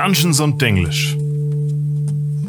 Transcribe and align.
Dungeons 0.00 0.40
und 0.40 0.62
Denglisch. 0.62 1.14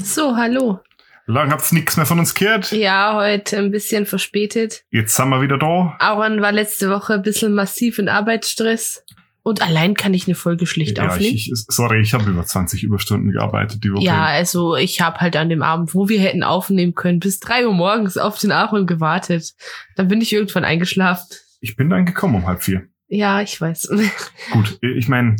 So, 0.01 0.37
hallo. 0.37 0.79
Lang 1.25 1.51
habt's 1.51 1.73
nichts 1.73 1.97
mehr 1.97 2.05
von 2.05 2.17
uns 2.17 2.33
gehört. 2.33 2.71
Ja, 2.71 3.13
heute 3.13 3.57
ein 3.57 3.71
bisschen 3.71 4.05
verspätet. 4.05 4.85
Jetzt 4.89 5.17
sind 5.17 5.27
wir 5.27 5.41
wieder 5.41 5.57
da. 5.57 5.97
Aaron 5.99 6.41
war 6.41 6.53
letzte 6.53 6.89
Woche 6.89 7.15
ein 7.15 7.23
bisschen 7.23 7.53
massiv 7.53 7.99
in 7.99 8.07
Arbeitsstress. 8.07 9.03
Und 9.43 9.61
allein 9.61 9.95
kann 9.95 10.13
ich 10.13 10.27
eine 10.27 10.35
Folge 10.35 10.65
schlicht 10.65 10.97
ja, 10.97 11.09
aufnehmen. 11.09 11.35
ich, 11.35 11.51
ich, 11.51 11.65
sorry, 11.67 11.99
ich 11.99 12.13
habe 12.13 12.29
über 12.29 12.45
20 12.45 12.83
Überstunden 12.83 13.33
gearbeitet 13.33 13.83
die 13.83 13.91
Woche. 13.91 14.05
Ja, 14.05 14.23
also 14.27 14.77
ich 14.77 15.01
habe 15.01 15.19
halt 15.19 15.35
an 15.35 15.49
dem 15.49 15.61
Abend, 15.61 15.93
wo 15.93 16.07
wir 16.07 16.21
hätten 16.21 16.43
aufnehmen 16.43 16.95
können, 16.95 17.19
bis 17.19 17.41
drei 17.41 17.67
Uhr 17.67 17.73
morgens 17.73 18.15
auf 18.17 18.39
den 18.39 18.53
Aaron 18.53 18.87
gewartet. 18.87 19.51
Dann 19.97 20.07
bin 20.07 20.21
ich 20.21 20.31
irgendwann 20.31 20.63
eingeschlafen. 20.63 21.35
Ich 21.59 21.75
bin 21.75 21.89
dann 21.89 22.05
gekommen 22.05 22.35
um 22.35 22.47
halb 22.47 22.63
vier. 22.63 22.83
Ja, 23.09 23.41
ich 23.41 23.59
weiß. 23.59 23.89
Gut, 24.53 24.79
ich 24.81 25.09
meine, 25.09 25.35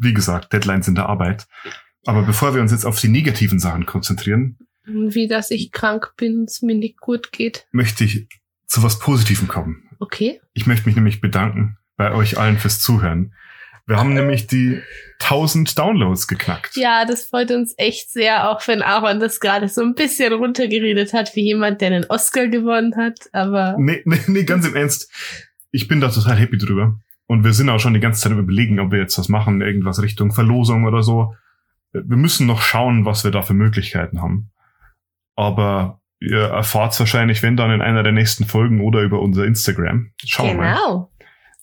wie 0.00 0.14
gesagt, 0.14 0.52
Deadlines 0.52 0.88
in 0.88 0.94
der 0.94 1.08
Arbeit. 1.08 1.46
Aber 2.06 2.22
bevor 2.22 2.54
wir 2.54 2.62
uns 2.62 2.72
jetzt 2.72 2.84
auf 2.86 3.00
die 3.00 3.08
negativen 3.08 3.58
Sachen 3.58 3.86
konzentrieren, 3.86 4.58
Wie 4.84 5.28
dass 5.28 5.50
ich 5.50 5.70
krank 5.72 6.14
bin, 6.16 6.44
es 6.44 6.62
mir 6.62 6.74
nicht 6.74 6.98
gut 7.00 7.32
geht. 7.32 7.66
möchte 7.72 8.04
ich 8.04 8.26
zu 8.66 8.82
was 8.82 8.98
Positivem 8.98 9.48
kommen. 9.48 9.88
Okay. 9.98 10.40
Ich 10.54 10.66
möchte 10.66 10.86
mich 10.86 10.96
nämlich 10.96 11.20
bedanken 11.20 11.76
bei 11.96 12.12
euch 12.12 12.38
allen 12.38 12.56
fürs 12.58 12.80
Zuhören. 12.80 13.34
Wir 13.86 13.96
haben 13.96 14.14
nämlich 14.14 14.46
die 14.46 14.80
1000 15.20 15.76
Downloads 15.76 16.28
geknackt. 16.28 16.76
Ja, 16.76 17.04
das 17.04 17.24
freut 17.24 17.50
uns 17.50 17.74
echt 17.76 18.10
sehr, 18.10 18.48
auch 18.48 18.66
wenn 18.68 18.82
Aaron 18.82 19.18
das 19.18 19.40
gerade 19.40 19.68
so 19.68 19.82
ein 19.82 19.94
bisschen 19.94 20.32
runtergeredet 20.32 21.12
hat, 21.12 21.34
wie 21.34 21.42
jemand, 21.42 21.80
der 21.80 21.88
einen 21.88 22.04
Oscar 22.08 22.46
gewonnen 22.46 22.94
hat. 22.96 23.18
Aber 23.32 23.74
Nee, 23.78 24.00
nee, 24.04 24.20
nee, 24.28 24.44
ganz 24.44 24.66
im 24.66 24.76
Ernst. 24.76 25.10
Ich 25.72 25.88
bin 25.88 26.00
da 26.00 26.08
total 26.08 26.36
happy 26.36 26.56
drüber. 26.56 27.00
Und 27.30 27.44
wir 27.44 27.52
sind 27.52 27.70
auch 27.70 27.78
schon 27.78 27.94
die 27.94 28.00
ganze 28.00 28.22
Zeit 28.22 28.36
überlegen, 28.36 28.80
ob 28.80 28.90
wir 28.90 28.98
jetzt 28.98 29.16
was 29.16 29.28
machen, 29.28 29.60
irgendwas 29.60 30.02
Richtung 30.02 30.32
Verlosung 30.32 30.84
oder 30.84 31.04
so. 31.04 31.36
Wir 31.92 32.16
müssen 32.16 32.44
noch 32.48 32.60
schauen, 32.60 33.04
was 33.04 33.22
wir 33.22 33.30
da 33.30 33.42
für 33.42 33.54
Möglichkeiten 33.54 34.20
haben. 34.20 34.50
Aber 35.36 36.00
ihr 36.18 36.40
erfahrt 36.40 36.98
wahrscheinlich, 36.98 37.44
wenn 37.44 37.56
dann 37.56 37.70
in 37.70 37.82
einer 37.82 38.02
der 38.02 38.10
nächsten 38.10 38.46
Folgen 38.46 38.80
oder 38.80 39.02
über 39.02 39.22
unser 39.22 39.44
Instagram. 39.44 40.10
Schauen 40.24 40.48
wir 40.48 40.54
mal. 40.56 40.74
genau. 40.74 41.12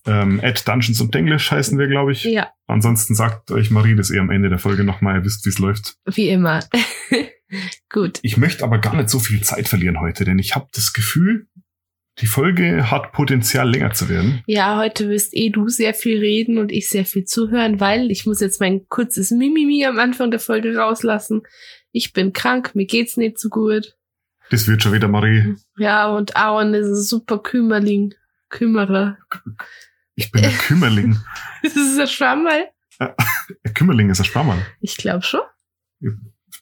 Ähm, 0.06 0.40
at 0.42 0.66
Dungeons 0.66 1.02
und 1.02 1.14
English 1.14 1.52
heißen 1.52 1.78
wir, 1.78 1.90
glaube 1.90 2.14
ich. 2.14 2.24
Ja, 2.24 2.48
Ansonsten 2.68 3.14
sagt 3.14 3.52
euch 3.52 3.70
Marie 3.70 3.98
das 3.98 4.10
eh 4.10 4.20
am 4.20 4.30
Ende 4.30 4.48
der 4.48 4.60
Folge 4.60 4.86
nochmal, 4.86 5.18
ihr 5.18 5.26
wisst, 5.26 5.46
wie 5.46 5.50
es 5.50 5.60
läuft. 5.60 5.98
wie 6.06 6.30
immer. 6.30 6.62
Gut. 7.90 8.20
Ich 8.22 8.38
möchte 8.38 8.64
aber 8.64 8.78
gar 8.78 8.96
nicht 8.96 9.10
so 9.10 9.20
viel 9.20 9.42
Zeit 9.42 9.68
verlieren 9.68 10.00
heute, 10.00 10.24
denn 10.24 10.40
ich 10.40 10.56
habe 10.56 10.68
das 10.74 10.94
Gefühl, 10.94 11.48
die 12.20 12.26
Folge 12.26 12.90
hat 12.90 13.12
Potenzial 13.12 13.70
länger 13.70 13.92
zu 13.92 14.10
werden. 14.10 14.42
Ja, 14.48 14.78
heute 14.78 15.10
wirst 15.10 15.36
eh 15.36 15.50
du 15.50 15.70
sehr 15.70 15.94
viel 15.94 16.18
reden 16.20 16.58
und 16.58 16.72
ich 16.72 16.90
sehr 16.90 17.06
viel 17.06 17.26
zuhören, 17.26 17.80
weil 17.80 18.10
ich 18.10 18.26
muss 18.26 18.40
jetzt 18.40 18.60
mein 18.60 18.88
kurzes 18.90 19.32
Mimimi 19.32 19.86
am 19.86 20.00
Anfang 20.00 20.32
der 20.32 20.40
Folge 20.40 20.76
rauslassen. 20.76 21.44
Ich 21.92 22.14
bin 22.14 22.34
krank, 22.34 22.74
mir 22.74 22.86
geht's 22.86 23.18
nicht 23.18 23.38
so 23.38 23.50
gut. 23.50 23.96
Das 24.50 24.68
wird 24.68 24.82
schon 24.82 24.94
wieder, 24.94 25.08
Marie. 25.08 25.56
Ja, 25.78 26.08
und 26.08 26.36
Aaron 26.36 26.74
ist 26.74 26.88
ein 26.88 26.96
super 26.96 27.40
Kümmerling. 27.40 28.14
Kümmerer. 28.50 29.18
Ich 30.16 30.32
bin 30.32 30.44
ein 30.44 30.58
Kümmerling. 30.68 31.18
Das 31.62 31.76
ist 31.76 32.00
ein 32.00 32.08
Schwammerl? 32.08 32.70
Ein 33.00 33.74
Kümmerling 33.74 34.10
ist 34.10 34.20
ein 34.20 34.26
Schwammerl. 34.26 34.66
Ich 34.80 34.98
glaube 34.98 35.24
schon. 35.24 35.42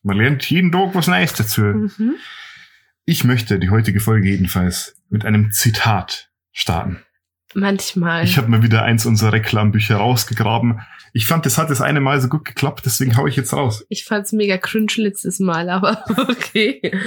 Man 0.03 0.17
lernt 0.17 0.49
jeden 0.49 0.71
Tag 0.71 0.95
was 0.95 1.07
Neues 1.07 1.33
dazu. 1.33 1.61
Mhm. 1.61 2.15
Ich 3.07 3.23
möchte 3.23 3.59
die 3.59 3.69
heutige 3.69 3.99
Folge 3.99 4.29
jedenfalls 4.29 4.95
mit 5.09 5.25
einem 5.25 5.51
Zitat 5.51 6.31
starten. 6.51 7.03
Manchmal. 7.53 8.23
Ich 8.23 8.39
habe 8.39 8.49
mir 8.49 8.63
wieder 8.63 8.81
eins 8.81 9.05
unserer 9.05 9.33
Reklambücher 9.33 9.97
rausgegraben. 9.97 10.81
Ich 11.13 11.27
fand, 11.27 11.45
das 11.45 11.59
hat 11.59 11.69
das 11.69 11.81
eine 11.81 12.01
Mal 12.01 12.19
so 12.19 12.27
gut 12.27 12.45
geklappt, 12.45 12.81
deswegen 12.83 13.15
hau 13.15 13.27
ich 13.27 13.35
jetzt 13.35 13.53
raus. 13.53 13.85
Ich 13.89 14.05
fand's 14.05 14.31
mega 14.31 14.57
cringe 14.57 14.93
letztes 14.97 15.39
Mal, 15.39 15.69
aber 15.69 16.03
okay. 16.29 16.99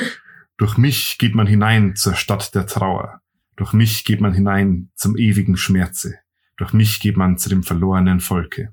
Durch 0.57 0.79
mich 0.79 1.19
geht 1.19 1.35
man 1.35 1.49
hinein 1.49 1.97
zur 1.97 2.15
Stadt 2.15 2.55
der 2.55 2.67
Trauer. 2.67 3.21
Durch 3.57 3.73
mich 3.73 4.05
geht 4.05 4.21
man 4.21 4.33
hinein 4.33 4.91
zum 4.95 5.17
ewigen 5.17 5.57
Schmerze. 5.57 6.15
Durch 6.57 6.73
mich 6.73 7.01
geht 7.01 7.17
man 7.17 7.39
zu 7.39 7.49
dem 7.49 7.65
verlorenen 7.65 8.21
Volke. 8.21 8.73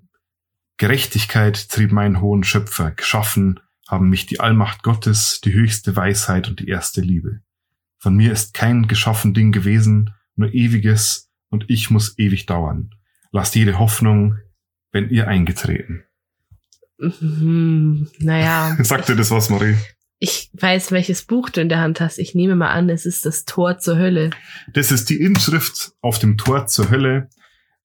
Gerechtigkeit 0.78 1.70
trieb 1.70 1.92
meinen 1.92 2.22
hohen 2.22 2.44
Schöpfer. 2.44 2.92
Geschaffen 2.92 3.60
haben 3.88 4.10
mich 4.10 4.26
die 4.26 4.40
Allmacht 4.40 4.84
Gottes, 4.84 5.42
die 5.44 5.54
höchste 5.54 5.96
Weisheit 5.96 6.48
und 6.48 6.60
die 6.60 6.68
erste 6.68 7.02
Liebe. 7.02 7.42
Von 7.98 8.16
mir 8.16 8.32
ist 8.32 8.54
kein 8.54 8.88
geschaffen 8.88 9.34
Ding 9.34 9.52
gewesen, 9.52 10.14
nur 10.36 10.54
ewiges, 10.54 11.32
und 11.50 11.66
ich 11.70 11.90
muss 11.90 12.18
ewig 12.18 12.46
dauern. 12.46 12.92
Lasst 13.32 13.56
jede 13.56 13.80
Hoffnung, 13.80 14.38
wenn 14.92 15.10
ihr 15.10 15.28
eingetreten. 15.28 16.04
Mhm. 16.98 18.10
Naja. 18.20 18.76
Sagt 18.84 19.10
dir 19.10 19.16
das 19.16 19.32
was, 19.32 19.50
Marie? 19.50 19.76
Ich 20.20 20.50
weiß, 20.54 20.92
welches 20.92 21.24
Buch 21.24 21.50
du 21.50 21.62
in 21.62 21.70
der 21.70 21.80
Hand 21.80 22.00
hast. 22.00 22.18
Ich 22.20 22.36
nehme 22.36 22.56
mal 22.56 22.70
an, 22.70 22.90
es 22.90 23.06
ist 23.06 23.26
das 23.26 23.46
Tor 23.46 23.80
zur 23.80 23.98
Hölle. 23.98 24.32
Das 24.74 24.92
ist 24.92 25.10
die 25.10 25.22
Inschrift 25.22 25.92
auf 26.02 26.20
dem 26.20 26.38
Tor 26.38 26.68
zur 26.68 26.90
Hölle 26.90 27.30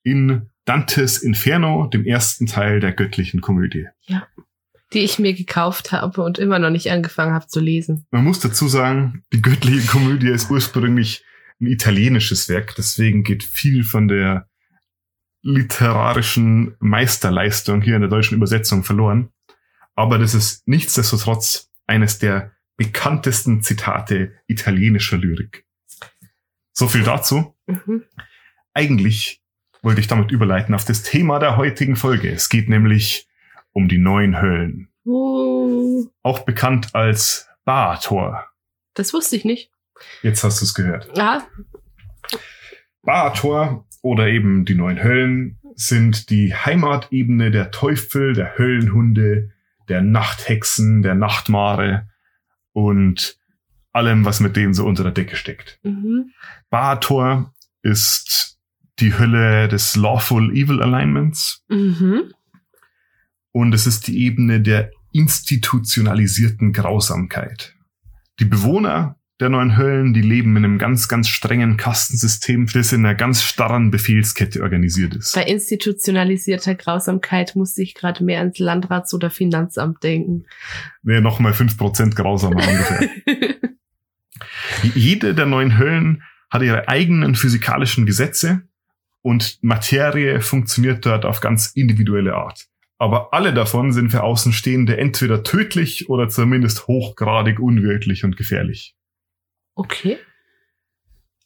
in 0.03 0.49
Dantes 0.65 1.19
Inferno, 1.19 1.87
dem 1.87 2.05
ersten 2.05 2.47
Teil 2.47 2.79
der 2.79 2.93
göttlichen 2.93 3.41
Komödie. 3.41 3.89
Die 4.93 5.01
ich 5.01 5.19
mir 5.19 5.35
gekauft 5.35 5.93
habe 5.93 6.23
und 6.23 6.39
immer 6.39 6.59
noch 6.59 6.71
nicht 6.71 6.91
angefangen 6.91 7.33
habe 7.33 7.47
zu 7.47 7.61
lesen. 7.61 8.07
Man 8.11 8.25
muss 8.25 8.41
dazu 8.41 8.69
sagen, 8.69 9.23
die 9.33 9.43
göttliche 9.43 9.87
Komödie 9.87 10.29
ist 10.29 10.51
ursprünglich 10.51 11.25
ein 11.61 11.67
italienisches 11.67 12.49
Werk, 12.49 12.75
deswegen 12.77 13.23
geht 13.23 13.45
viel 13.45 13.85
von 13.85 14.09
der 14.09 14.49
literarischen 15.43 16.77
Meisterleistung 16.81 17.83
hier 17.83 17.95
in 17.95 18.03
der 18.03 18.11
deutschen 18.11 18.37
Übersetzung 18.37 18.85
verloren. 18.85 19.31
Aber 19.95 20.19
das 20.19 20.35
ist 20.35 20.67
nichtsdestotrotz 20.67 21.71
eines 21.87 22.19
der 22.19 22.53
bekanntesten 22.77 23.63
Zitate 23.63 24.33
italienischer 24.47 25.19
Lyrik. 25.19 25.67
So 26.73 26.89
viel 26.89 27.03
dazu. 27.03 27.55
Mhm. 27.67 28.05
Eigentlich 28.73 29.43
wollte 29.83 30.01
ich 30.01 30.07
damit 30.07 30.31
überleiten 30.31 30.75
auf 30.75 30.85
das 30.85 31.03
Thema 31.03 31.39
der 31.39 31.57
heutigen 31.57 31.97
Folge. 31.97 32.31
Es 32.31 32.49
geht 32.49 32.69
nämlich 32.69 33.29
um 33.73 33.89
die 33.89 33.99
neuen 33.99 34.41
Höllen. 34.41 34.89
Uh, 35.07 36.07
Auch 36.23 36.41
bekannt 36.41 36.95
als 36.95 37.49
Baator. 37.65 38.47
das 38.95 39.13
wusste 39.15 39.37
ich 39.37 39.45
nicht. 39.45 39.71
Jetzt 40.23 40.45
hast 40.45 40.61
du 40.61 40.65
es 40.65 40.75
gehört. 40.75 41.11
Ja, 41.17 41.47
Baator 43.03 43.87
oder 44.03 44.29
eben 44.29 44.65
die 44.65 44.75
neuen 44.75 45.03
Höllen 45.03 45.59
sind 45.75 46.31
die 46.31 46.55
Heimatebene 46.55 47.51
der 47.51 47.71
Teufel, 47.71 48.35
der 48.35 48.59
Höllenhunde, 48.59 49.51
der 49.89 50.03
Nachthexen, 50.03 51.03
der 51.03 51.15
Nachtmare 51.15 52.09
und 52.73 53.39
allem, 53.93 54.25
was 54.25 54.41
mit 54.41 54.57
denen 54.57 54.75
so 54.75 54.85
unter 54.87 55.03
der 55.03 55.13
Decke 55.13 55.37
steckt. 55.37 55.79
mhm. 55.83 56.31
Baator 56.71 57.53
ist 57.83 58.59
die 58.99 59.19
Hölle 59.19 59.69
des 59.69 59.97
Lawful 59.97 60.53
Evil 60.55 60.83
Alignments 60.83 61.65
Mhm. 61.69 62.33
Und 63.53 63.75
es 63.75 63.87
ist 63.87 64.07
die 64.07 64.25
Ebene 64.25 64.61
der 64.61 64.91
institutionalisierten 65.13 66.73
Grausamkeit. 66.73 67.75
Die 68.39 68.45
Bewohner 68.45 69.17
der 69.41 69.49
neuen 69.49 69.77
Höllen, 69.77 70.13
die 70.13 70.21
leben 70.21 70.57
in 70.57 70.65
einem 70.65 70.79
ganz, 70.79 71.09
ganz 71.09 71.29
strengen 71.29 71.79
Kastensystem, 71.79 72.67
das 72.67 72.93
in 72.93 73.05
einer 73.05 73.15
ganz 73.15 73.43
starren 73.43 73.91
Befehlskette 73.91 74.63
organisiert 74.63 75.15
ist. 75.15 75.35
Bei 75.35 75.45
institutionalisierter 75.45 76.75
Grausamkeit 76.75 77.57
musste 77.57 77.83
ich 77.83 77.95
gerade 77.95 78.23
mehr 78.23 78.41
ans 78.41 78.59
Landrats- 78.59 79.15
oder 79.15 79.31
Finanzamt 79.31 80.03
denken. 80.03 80.45
Nee, 81.03 81.21
nochmal 81.21 81.53
5% 81.53 82.15
grausamer 82.15 82.57
ungefähr. 82.57 83.09
Jede 84.95 85.35
der 85.35 85.47
neuen 85.47 85.79
Höllen 85.79 86.23
hat 86.51 86.63
ihre 86.63 86.89
eigenen 86.89 87.35
physikalischen 87.35 88.05
Gesetze 88.05 88.63
und 89.23 89.59
Materie 89.63 90.41
funktioniert 90.41 91.07
dort 91.07 91.25
auf 91.25 91.41
ganz 91.41 91.69
individuelle 91.75 92.35
Art. 92.35 92.70
Aber 93.01 93.33
alle 93.33 93.55
davon 93.55 93.93
sind 93.93 94.11
für 94.11 94.23
Außenstehende 94.23 94.99
entweder 94.99 95.43
tödlich 95.43 96.11
oder 96.11 96.29
zumindest 96.29 96.87
hochgradig 96.87 97.59
unwirklich 97.59 98.25
und 98.25 98.37
gefährlich. 98.37 98.95
Okay. 99.75 100.19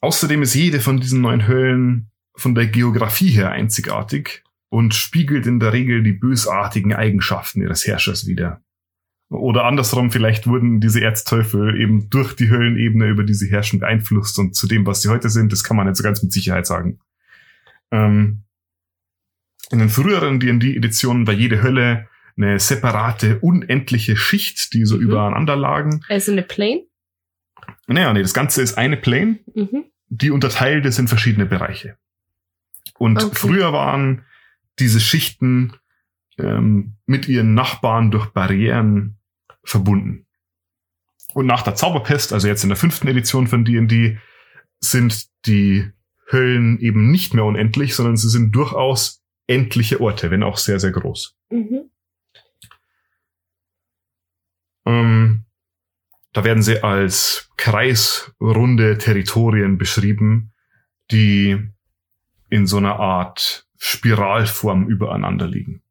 Außerdem 0.00 0.42
ist 0.42 0.54
jede 0.54 0.80
von 0.80 0.98
diesen 0.98 1.20
neuen 1.20 1.46
Höllen 1.46 2.10
von 2.34 2.56
der 2.56 2.66
Geografie 2.66 3.30
her 3.30 3.52
einzigartig 3.52 4.42
und 4.68 4.94
spiegelt 4.94 5.46
in 5.46 5.60
der 5.60 5.72
Regel 5.72 6.02
die 6.02 6.12
bösartigen 6.12 6.92
Eigenschaften 6.92 7.62
ihres 7.62 7.86
Herrschers 7.86 8.26
wider. 8.26 8.60
Oder 9.30 9.64
andersrum, 9.64 10.10
vielleicht 10.10 10.48
wurden 10.48 10.80
diese 10.80 11.02
Erzteufel 11.02 11.80
eben 11.80 12.10
durch 12.10 12.34
die 12.34 12.50
Höllenebene, 12.50 13.06
über 13.06 13.22
die 13.22 13.34
sie 13.34 13.50
herrschen, 13.52 13.78
beeinflusst 13.78 14.40
und 14.40 14.56
zu 14.56 14.66
dem, 14.66 14.86
was 14.86 15.02
sie 15.02 15.08
heute 15.08 15.30
sind, 15.30 15.52
das 15.52 15.62
kann 15.62 15.76
man 15.76 15.86
nicht 15.86 15.98
so 15.98 16.02
ganz 16.02 16.20
mit 16.20 16.32
Sicherheit 16.32 16.66
sagen. 16.66 16.98
Ähm, 17.92 18.42
in 19.70 19.78
den 19.78 19.88
früheren 19.88 20.40
D&D-Editionen 20.40 21.26
war 21.26 21.34
jede 21.34 21.62
Hölle 21.62 22.08
eine 22.36 22.58
separate, 22.58 23.38
unendliche 23.40 24.16
Schicht, 24.16 24.72
die 24.74 24.84
so 24.84 24.96
Mhm. 24.96 25.02
übereinander 25.02 25.56
lagen. 25.56 26.00
Also 26.08 26.32
eine 26.32 26.42
Plane? 26.42 26.82
Naja, 27.86 28.12
nee, 28.12 28.22
das 28.22 28.34
Ganze 28.34 28.62
ist 28.62 28.76
eine 28.76 28.96
Plane, 28.96 29.38
Mhm. 29.54 29.84
die 30.08 30.30
unterteilt 30.30 30.84
ist 30.86 30.98
in 30.98 31.08
verschiedene 31.08 31.46
Bereiche. 31.46 31.96
Und 32.98 33.22
Okay. 33.22 33.34
früher 33.34 33.72
waren 33.72 34.24
diese 34.78 35.00
Schichten 35.00 35.74
ähm, 36.36 36.96
mit 37.06 37.28
ihren 37.28 37.54
Nachbarn 37.54 38.10
durch 38.10 38.26
Barrieren 38.30 39.18
verbunden. 39.62 40.26
Und 41.32 41.46
nach 41.46 41.62
der 41.62 41.76
Zauberpest, 41.76 42.32
also 42.32 42.48
jetzt 42.48 42.64
in 42.64 42.70
der 42.70 42.76
fünften 42.76 43.06
Edition 43.06 43.46
von 43.46 43.64
D&D, 43.64 44.18
sind 44.80 45.28
die 45.46 45.90
Höllen 46.32 46.80
eben 46.80 47.10
nicht 47.12 47.34
mehr 47.34 47.44
unendlich, 47.44 47.94
sondern 47.94 48.16
sie 48.16 48.28
sind 48.28 48.50
durchaus 48.52 49.23
endliche 49.46 50.00
Orte, 50.00 50.30
wenn 50.30 50.42
auch 50.42 50.56
sehr, 50.56 50.80
sehr 50.80 50.92
groß. 50.92 51.36
Mhm. 51.50 51.90
Ähm, 54.86 55.44
da 56.32 56.44
werden 56.44 56.62
sie 56.62 56.82
als 56.82 57.50
kreisrunde 57.56 58.98
Territorien 58.98 59.78
beschrieben, 59.78 60.52
die 61.10 61.58
in 62.50 62.66
so 62.66 62.76
einer 62.76 62.98
Art 62.98 63.66
Spiralform 63.78 64.88
übereinander 64.88 65.46
liegen. 65.46 65.82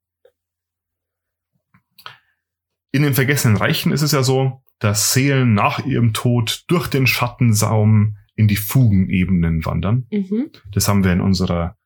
In 2.91 3.03
den 3.03 3.13
Vergessenen 3.13 3.57
Reichen 3.57 3.91
ist 3.91 4.01
es 4.01 4.11
ja 4.11 4.21
so, 4.21 4.61
dass 4.79 5.13
Seelen 5.13 5.53
nach 5.53 5.79
ihrem 5.85 6.13
Tod 6.13 6.65
durch 6.67 6.88
den 6.88 7.07
Schattensaum 7.07 8.17
in 8.35 8.47
die 8.47 8.56
Fugenebenen 8.56 9.65
wandern. 9.65 10.07
Mhm. 10.11 10.51
Das 10.71 10.88
haben 10.88 11.03
wir 11.03 11.11
in 11.11 11.21
unserer 11.21 11.77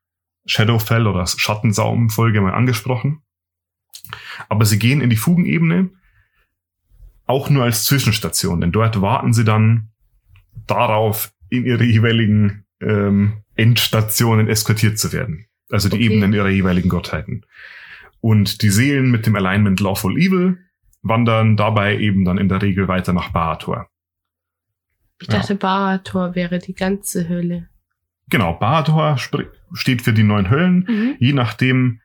Shadowfell 0.47 1.05
oder 1.07 1.27
Schattensaum-Folge 1.27 2.41
mal 2.41 2.53
angesprochen. 2.53 3.21
Aber 4.49 4.65
sie 4.65 4.79
gehen 4.79 5.01
in 5.01 5.09
die 5.09 5.15
Fugenebene 5.17 5.89
auch 7.25 7.49
nur 7.49 7.65
als 7.65 7.85
Zwischenstation, 7.85 8.61
denn 8.61 8.71
dort 8.71 9.01
warten 9.01 9.33
sie 9.33 9.44
dann 9.44 9.89
darauf, 10.65 11.31
in 11.49 11.65
ihre 11.65 11.83
jeweiligen 11.83 12.65
ähm, 12.81 13.44
Endstationen 13.55 14.47
eskortiert 14.47 14.97
zu 14.97 15.11
werden. 15.13 15.45
Also 15.69 15.89
die 15.89 15.95
Okay. 15.97 16.05
Ebenen 16.05 16.33
ihrer 16.33 16.49
jeweiligen 16.49 16.89
Gottheiten. 16.89 17.45
Und 18.21 18.61
die 18.61 18.69
Seelen 18.69 19.11
mit 19.11 19.25
dem 19.25 19.35
Alignment 19.35 19.79
Lawful 19.79 20.17
Evil 20.17 20.57
wandern 21.01 21.55
dabei 21.57 21.97
eben 21.97 22.25
dann 22.25 22.38
in 22.38 22.49
der 22.49 22.61
Regel 22.61 22.88
weiter 22.88 23.13
nach 23.13 23.29
Baator. 23.31 23.89
Ich 25.21 25.27
Ja. 25.27 25.39
dachte, 25.39 25.55
Barator 25.55 26.35
wäre 26.35 26.59
die 26.59 26.73
ganze 26.75 27.27
Hölle. 27.29 27.69
Genau, 28.29 28.53
Baator 28.53 29.15
spr- 29.15 29.47
steht 29.74 30.01
für 30.01 30.13
die 30.13 30.24
neun 30.24 30.50
Höllen. 30.50 30.85
Mhm. 30.88 31.15
Je 31.19 31.33
nachdem, 31.33 32.01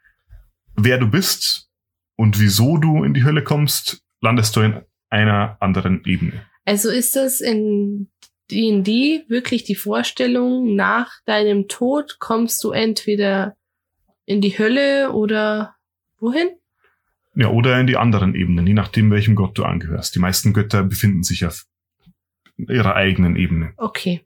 wer 0.77 0.99
du 0.99 1.09
bist 1.09 1.69
und 2.17 2.39
wieso 2.41 2.79
du 2.79 3.03
in 3.05 3.15
die 3.15 3.25
Hölle 3.25 3.43
kommst, 3.43 4.03
landest 4.21 4.55
du 4.57 4.61
in 4.61 4.81
einer 5.11 5.57
anderen 5.61 6.05
Ebene. 6.05 6.47
Also 6.65 6.91
ist 6.91 7.17
das 7.17 7.41
in 7.41 8.09
D&D 8.51 9.25
wirklich 9.29 9.65
die 9.65 9.75
Vorstellung, 9.75 10.77
nach 10.77 11.11
deinem 11.27 11.69
Tod 11.69 12.19
kommst 12.19 12.63
du 12.65 12.71
entweder 12.71 13.57
in 14.25 14.41
die 14.41 14.57
Hölle 14.59 15.13
oder 15.13 15.75
wohin? 16.19 16.49
Ja, 17.35 17.49
oder 17.49 17.81
in 17.81 17.87
die 17.87 17.97
anderen 17.97 18.35
Ebenen, 18.35 18.67
je 18.67 18.75
nachdem, 18.75 19.11
welchem 19.11 19.35
Gott 19.35 19.57
du 19.57 19.65
angehörst. 19.65 20.15
Die 20.15 20.19
meisten 20.19 20.53
Götter 20.53 20.85
befinden 20.85 21.23
sich 21.23 21.47
auf 21.47 21.65
ihrer 22.57 22.95
eigenen 22.95 23.37
Ebene. 23.37 23.73
Okay. 23.79 24.21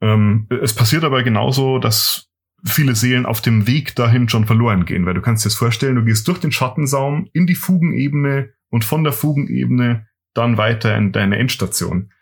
Ähm, 0.00 0.46
es 0.62 0.74
passiert 0.74 1.04
aber 1.04 1.22
genauso, 1.22 1.78
dass 1.78 2.28
viele 2.64 2.94
Seelen 2.94 3.26
auf 3.26 3.40
dem 3.40 3.66
Weg 3.66 3.94
dahin 3.96 4.28
schon 4.28 4.46
verloren 4.46 4.84
gehen, 4.84 5.06
weil 5.06 5.14
du 5.14 5.22
kannst 5.22 5.44
dir 5.44 5.48
das 5.48 5.56
vorstellen, 5.58 5.96
du 5.96 6.04
gehst 6.04 6.28
durch 6.28 6.38
den 6.38 6.52
Schattensaum 6.52 7.28
in 7.32 7.46
die 7.46 7.54
Fugenebene 7.54 8.50
und 8.68 8.84
von 8.84 9.02
der 9.04 9.12
Fugenebene 9.12 10.06
dann 10.34 10.56
weiter 10.56 10.96
in 10.96 11.12
deine 11.12 11.38
Endstation. 11.38 12.12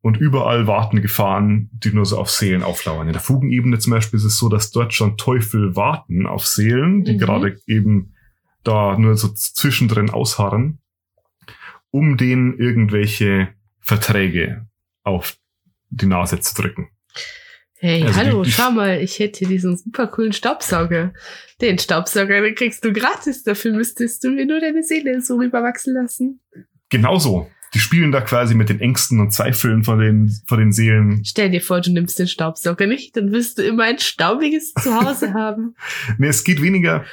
Und 0.00 0.16
überall 0.16 0.66
warten 0.66 1.02
Gefahren, 1.02 1.70
die 1.72 1.92
nur 1.92 2.06
so 2.06 2.18
auf 2.18 2.30
Seelen 2.30 2.62
auflauern. 2.62 3.08
In 3.08 3.14
der 3.14 3.22
Fugenebene 3.22 3.78
zum 3.78 3.92
Beispiel 3.92 4.18
ist 4.18 4.24
es 4.24 4.38
so, 4.38 4.48
dass 4.48 4.70
dort 4.70 4.94
schon 4.94 5.16
Teufel 5.16 5.74
warten 5.74 6.26
auf 6.26 6.46
Seelen, 6.46 7.04
die 7.04 7.14
Mhm. 7.14 7.18
gerade 7.18 7.60
eben 7.66 8.14
da 8.62 8.96
nur 8.96 9.16
so 9.16 9.28
zwischendrin 9.28 10.10
ausharren, 10.10 10.78
um 11.90 12.16
denen 12.16 12.56
irgendwelche 12.58 13.48
Verträge 13.80 14.66
auf 15.02 15.36
die 15.90 16.06
Nase 16.06 16.38
zu 16.40 16.54
drücken. 16.54 16.88
Hey, 17.80 18.02
Also 18.04 18.16
hallo, 18.16 18.42
die- 18.42 18.50
die- 18.50 18.54
schau 18.56 18.70
mal, 18.72 19.00
ich 19.00 19.18
hätte 19.20 19.38
hier 19.40 19.48
diesen 19.48 19.76
super 19.76 20.08
coolen 20.08 20.32
Staubsauger. 20.32 21.12
Den 21.60 21.78
Staubsauger, 21.78 22.40
den 22.40 22.54
kriegst 22.54 22.84
du 22.84 22.92
gratis. 22.92 23.44
Dafür 23.44 23.72
müsstest 23.72 24.24
du 24.24 24.30
mir 24.30 24.46
nur 24.46 24.60
deine 24.60 24.82
Seele 24.82 25.20
so 25.20 25.36
rüberwachsen 25.36 25.94
lassen. 25.94 26.40
Genauso. 26.88 27.48
Die 27.74 27.78
spielen 27.80 28.10
da 28.12 28.20
quasi 28.22 28.54
mit 28.54 28.70
den 28.70 28.80
Ängsten 28.80 29.20
und 29.20 29.30
Zweifeln 29.32 29.84
von 29.84 29.98
den, 30.00 30.32
von 30.46 30.58
den 30.58 30.72
Seelen. 30.72 31.22
Stell 31.24 31.50
dir 31.50 31.60
vor, 31.60 31.80
du 31.82 31.92
nimmst 31.92 32.18
den 32.18 32.26
Staubsauger 32.26 32.86
nicht, 32.86 33.14
dann 33.16 33.30
wirst 33.30 33.58
du 33.58 33.62
immer 33.62 33.84
ein 33.84 33.98
staubiges 33.98 34.72
Zuhause 34.74 35.32
haben. 35.34 35.74
Nee, 36.16 36.28
es 36.28 36.42
geht 36.44 36.62
weniger. 36.62 37.04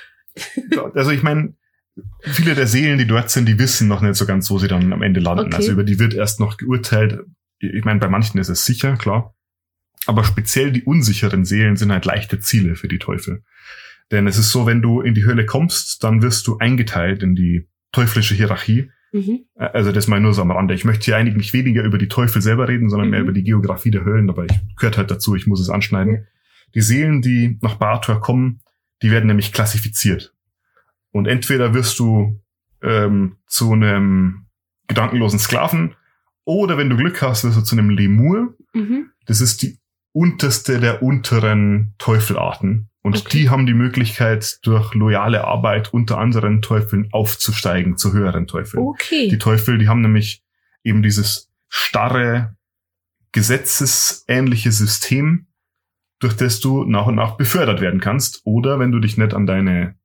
Also 0.94 1.12
ich 1.12 1.24
meine, 1.24 1.54
viele 2.24 2.56
der 2.56 2.68
Seelen, 2.68 2.98
die 2.98 3.06
dort 3.06 3.30
sind, 3.30 3.48
die 3.48 3.60
wissen 3.60 3.88
noch 3.90 4.02
nicht 4.02 4.16
so 4.16 4.26
ganz, 4.26 4.50
wo 4.50 4.58
sie 4.58 4.70
dann 4.70 4.92
am 4.94 5.02
Ende 5.02 5.20
landen. 5.20 5.48
Okay. 5.48 5.56
Also 5.58 5.72
über 5.74 5.84
die 5.84 6.00
wird 6.00 6.14
erst 6.14 6.40
noch 6.40 6.56
geurteilt. 6.58 7.20
Ich 7.60 7.84
meine, 7.84 8.00
bei 8.00 8.08
manchen 8.10 8.40
ist 8.40 8.50
es 8.50 8.66
sicher, 8.66 8.96
klar. 8.96 9.35
Aber 10.06 10.24
speziell 10.24 10.72
die 10.72 10.84
unsicheren 10.84 11.46
Seelen 11.46 11.76
sind 11.76 11.92
halt 11.92 12.06
leichte 12.06 12.40
Ziele 12.40 12.76
für 12.76 12.88
die 12.88 13.00
Teufel. 13.00 13.44
Denn 14.12 14.28
es 14.28 14.38
ist 14.38 14.52
so, 14.52 14.66
wenn 14.66 14.82
du 14.82 15.02
in 15.02 15.16
die 15.16 15.26
Hölle 15.26 15.46
kommst, 15.46 16.04
dann 16.04 16.22
wirst 16.22 16.46
du 16.48 16.58
eingeteilt 16.60 17.24
in 17.24 17.36
die 17.36 17.68
teuflische 17.92 18.36
Hierarchie. 18.36 18.92
Mhm. 19.12 19.46
Also 19.56 19.92
das 19.92 20.08
mal 20.08 20.20
nur 20.20 20.34
so 20.34 20.42
am 20.42 20.52
Rande. 20.52 20.74
Ich 20.74 20.86
möchte 20.86 21.06
hier 21.06 21.18
eigentlich 21.18 21.38
nicht 21.38 21.54
weniger 21.54 21.84
über 21.84 21.98
die 21.98 22.08
Teufel 22.08 22.42
selber 22.42 22.68
reden, 22.68 22.90
sondern 22.90 23.10
mehr 23.10 23.22
Mhm. 23.22 23.26
über 23.26 23.34
die 23.34 23.44
Geografie 23.44 23.92
der 23.92 24.06
Höllen, 24.06 24.30
aber 24.30 24.46
ich 24.46 24.52
gehört 24.76 24.98
halt 24.98 25.10
dazu, 25.10 25.36
ich 25.36 25.48
muss 25.48 25.60
es 25.60 25.70
anschneiden. 25.70 26.16
Ja. 26.16 26.22
Die 26.76 26.82
Seelen, 26.82 27.22
die 27.22 27.58
nach 27.62 27.76
Baator 27.76 28.20
kommen, 28.20 28.60
die 29.02 29.10
werden 29.12 29.28
nämlich 29.28 29.54
klassifiziert. 29.54 30.34
Und 31.12 31.28
entweder 31.28 31.74
wirst 31.74 31.98
du 31.98 32.42
ähm, 32.84 33.38
zu 33.48 33.72
einem 33.72 34.48
gedankenlosen 34.88 35.40
Sklaven 35.40 35.96
oder 36.44 36.78
wenn 36.78 36.90
du 36.90 36.98
Glück 36.98 37.22
hast, 37.22 37.44
wirst 37.46 37.58
du 37.58 37.62
zu 37.62 37.76
einem 37.76 37.90
Lemur. 37.90 38.56
Mhm. 38.74 39.12
Das 39.26 39.42
ist 39.42 39.62
die 39.64 39.80
unterste 40.16 40.80
der 40.80 41.04
unteren 41.04 41.94
Teufelarten. 41.98 42.90
Und 43.02 43.18
Okay. 43.18 43.30
die 43.34 43.50
haben 43.50 43.66
die 43.66 43.74
Möglichkeit, 43.74 44.60
durch 44.64 44.94
loyale 44.96 45.44
Arbeit 45.44 45.94
unter 45.94 46.18
anderen 46.18 46.62
Teufeln 46.62 47.10
aufzusteigen 47.12 47.98
zu 47.98 48.14
höheren 48.14 48.48
Teufeln. 48.48 48.82
Okay. 48.82 49.28
Die 49.28 49.38
Teufel, 49.38 49.78
die 49.78 49.88
haben 49.90 50.02
nämlich 50.02 50.42
eben 50.84 51.04
dieses 51.04 51.52
starre, 51.68 52.56
gesetzesähnliche 53.34 54.72
System, 54.72 55.48
durch 56.20 56.36
das 56.36 56.62
du 56.62 56.86
nach 56.86 57.08
und 57.08 57.16
nach 57.16 57.36
befördert 57.36 57.82
werden 57.82 58.00
kannst. 58.00 58.42
Oder 58.46 58.80
wenn 58.80 58.92
du 58.92 59.00
dich 59.00 59.18
nicht 59.18 59.34
an 59.34 59.46
deine 59.46 59.96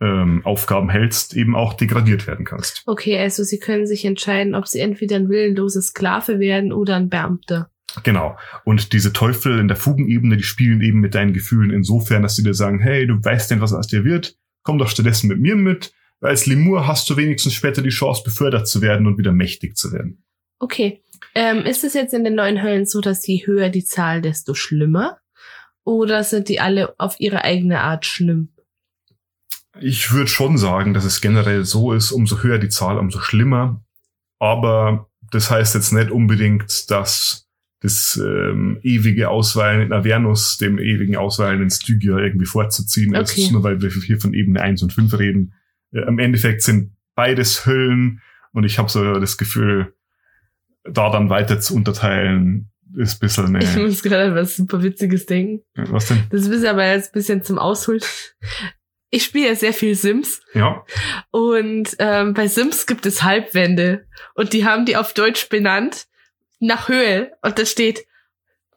ähm, 0.00 0.44
Aufgaben 0.44 0.90
hältst, 0.90 1.34
eben 1.34 1.54
auch 1.54 1.74
degradiert 1.74 2.26
werden 2.26 2.44
kannst. 2.44 2.82
Okay, 2.86 3.16
also 3.18 3.44
sie 3.44 3.60
können 3.60 3.86
sich 3.86 4.04
entscheiden, 4.04 4.56
ob 4.56 4.66
sie 4.66 4.80
entweder 4.80 5.16
ein 5.16 5.28
willenloser 5.28 5.80
Sklave 5.80 6.40
werden 6.40 6.72
oder 6.72 6.96
ein 6.96 7.08
Beamter. 7.08 7.70
Genau. 8.02 8.36
Und 8.64 8.92
diese 8.92 9.12
Teufel 9.12 9.58
in 9.58 9.68
der 9.68 9.76
Fugenebene, 9.76 10.36
die 10.36 10.42
spielen 10.42 10.80
eben 10.80 11.00
mit 11.00 11.14
deinen 11.14 11.32
Gefühlen 11.32 11.70
insofern, 11.70 12.22
dass 12.22 12.36
sie 12.36 12.42
dir 12.42 12.54
sagen, 12.54 12.80
hey, 12.80 13.06
du 13.06 13.22
weißt 13.22 13.50
denn, 13.50 13.60
was 13.60 13.72
aus 13.72 13.86
dir 13.86 14.04
wird, 14.04 14.36
komm 14.62 14.78
doch 14.78 14.88
stattdessen 14.88 15.28
mit 15.28 15.40
mir 15.40 15.56
mit. 15.56 15.92
Als 16.20 16.46
Lemur 16.46 16.86
hast 16.86 17.10
du 17.10 17.16
wenigstens 17.16 17.54
später 17.54 17.82
die 17.82 17.90
Chance, 17.90 18.22
befördert 18.24 18.68
zu 18.68 18.80
werden 18.80 19.06
und 19.06 19.18
wieder 19.18 19.32
mächtig 19.32 19.76
zu 19.76 19.92
werden. 19.92 20.24
Okay. 20.58 21.02
Ähm, 21.34 21.64
ist 21.64 21.82
es 21.82 21.94
jetzt 21.94 22.14
in 22.14 22.24
den 22.24 22.34
neuen 22.34 22.62
Höllen 22.62 22.86
so, 22.86 23.00
dass 23.00 23.26
je 23.26 23.44
höher 23.46 23.68
die 23.68 23.84
Zahl, 23.84 24.22
desto 24.22 24.54
schlimmer? 24.54 25.18
Oder 25.84 26.22
sind 26.22 26.48
die 26.48 26.60
alle 26.60 26.94
auf 26.98 27.18
ihre 27.18 27.42
eigene 27.42 27.80
Art 27.80 28.06
schlimm? 28.06 28.52
Ich 29.80 30.12
würde 30.12 30.28
schon 30.28 30.58
sagen, 30.58 30.94
dass 30.94 31.04
es 31.04 31.20
generell 31.20 31.64
so 31.64 31.92
ist, 31.92 32.12
umso 32.12 32.42
höher 32.42 32.58
die 32.58 32.68
Zahl, 32.68 32.98
umso 32.98 33.20
schlimmer. 33.20 33.82
Aber 34.38 35.08
das 35.30 35.50
heißt 35.50 35.74
jetzt 35.74 35.92
nicht 35.92 36.10
unbedingt, 36.10 36.90
dass 36.90 37.48
das 37.82 38.20
ähm, 38.24 38.78
ewige 38.82 39.28
Ausweilen 39.28 39.82
in 39.82 39.92
Avernus 39.92 40.56
dem 40.56 40.78
ewigen 40.78 41.16
Ausweilen 41.16 41.62
in 41.62 41.70
Stygia 41.70 42.16
irgendwie 42.18 42.46
vorzuziehen 42.46 43.14
Okay. 43.16 43.42
ist, 43.42 43.52
nur 43.52 43.64
weil 43.64 43.82
wir 43.82 43.90
hier 43.90 44.20
von 44.20 44.34
Ebene 44.34 44.60
1 44.60 44.82
und 44.82 44.92
5 44.92 45.18
reden. 45.18 45.54
Äh, 45.92 46.02
Im 46.06 46.18
Endeffekt 46.18 46.62
sind 46.62 46.92
beides 47.14 47.66
Höllen 47.66 48.20
und 48.52 48.64
ich 48.64 48.78
habe 48.78 48.88
so 48.88 49.18
das 49.18 49.36
Gefühl, 49.36 49.94
da 50.84 51.10
dann 51.10 51.28
weiter 51.30 51.60
zu 51.60 51.74
unterteilen, 51.74 52.70
ist 52.96 53.16
ein 53.16 53.20
bisschen 53.20 53.56
Ich 53.56 53.68
eine, 53.68 53.86
muss 53.86 54.02
gerade 54.02 54.34
was 54.34 54.56
super 54.56 54.82
Witziges 54.82 55.26
denken. 55.26 55.62
was 55.74 56.08
denn? 56.08 56.24
Das 56.30 56.46
ist 56.46 56.64
aber 56.64 56.86
jetzt 56.86 57.10
ein 57.10 57.18
bisschen 57.18 57.42
zum 57.42 57.58
Ausholen. 57.58 58.00
Ich 59.10 59.24
spiele 59.24 59.48
ja 59.48 59.54
sehr 59.54 59.72
viel 59.74 59.94
Sims 59.94 60.40
Ja, 60.54 60.84
und 61.30 61.96
ähm, 61.98 62.32
bei 62.34 62.46
Sims 62.48 62.86
gibt 62.86 63.04
es 63.06 63.22
Halbwände 63.22 64.06
und 64.34 64.52
die 64.52 64.64
haben 64.64 64.86
die 64.86 64.96
auf 64.96 65.12
Deutsch 65.14 65.48
benannt 65.48 66.06
nach 66.62 66.88
Höhe 66.88 67.32
und 67.42 67.58
da 67.58 67.66
steht 67.66 68.06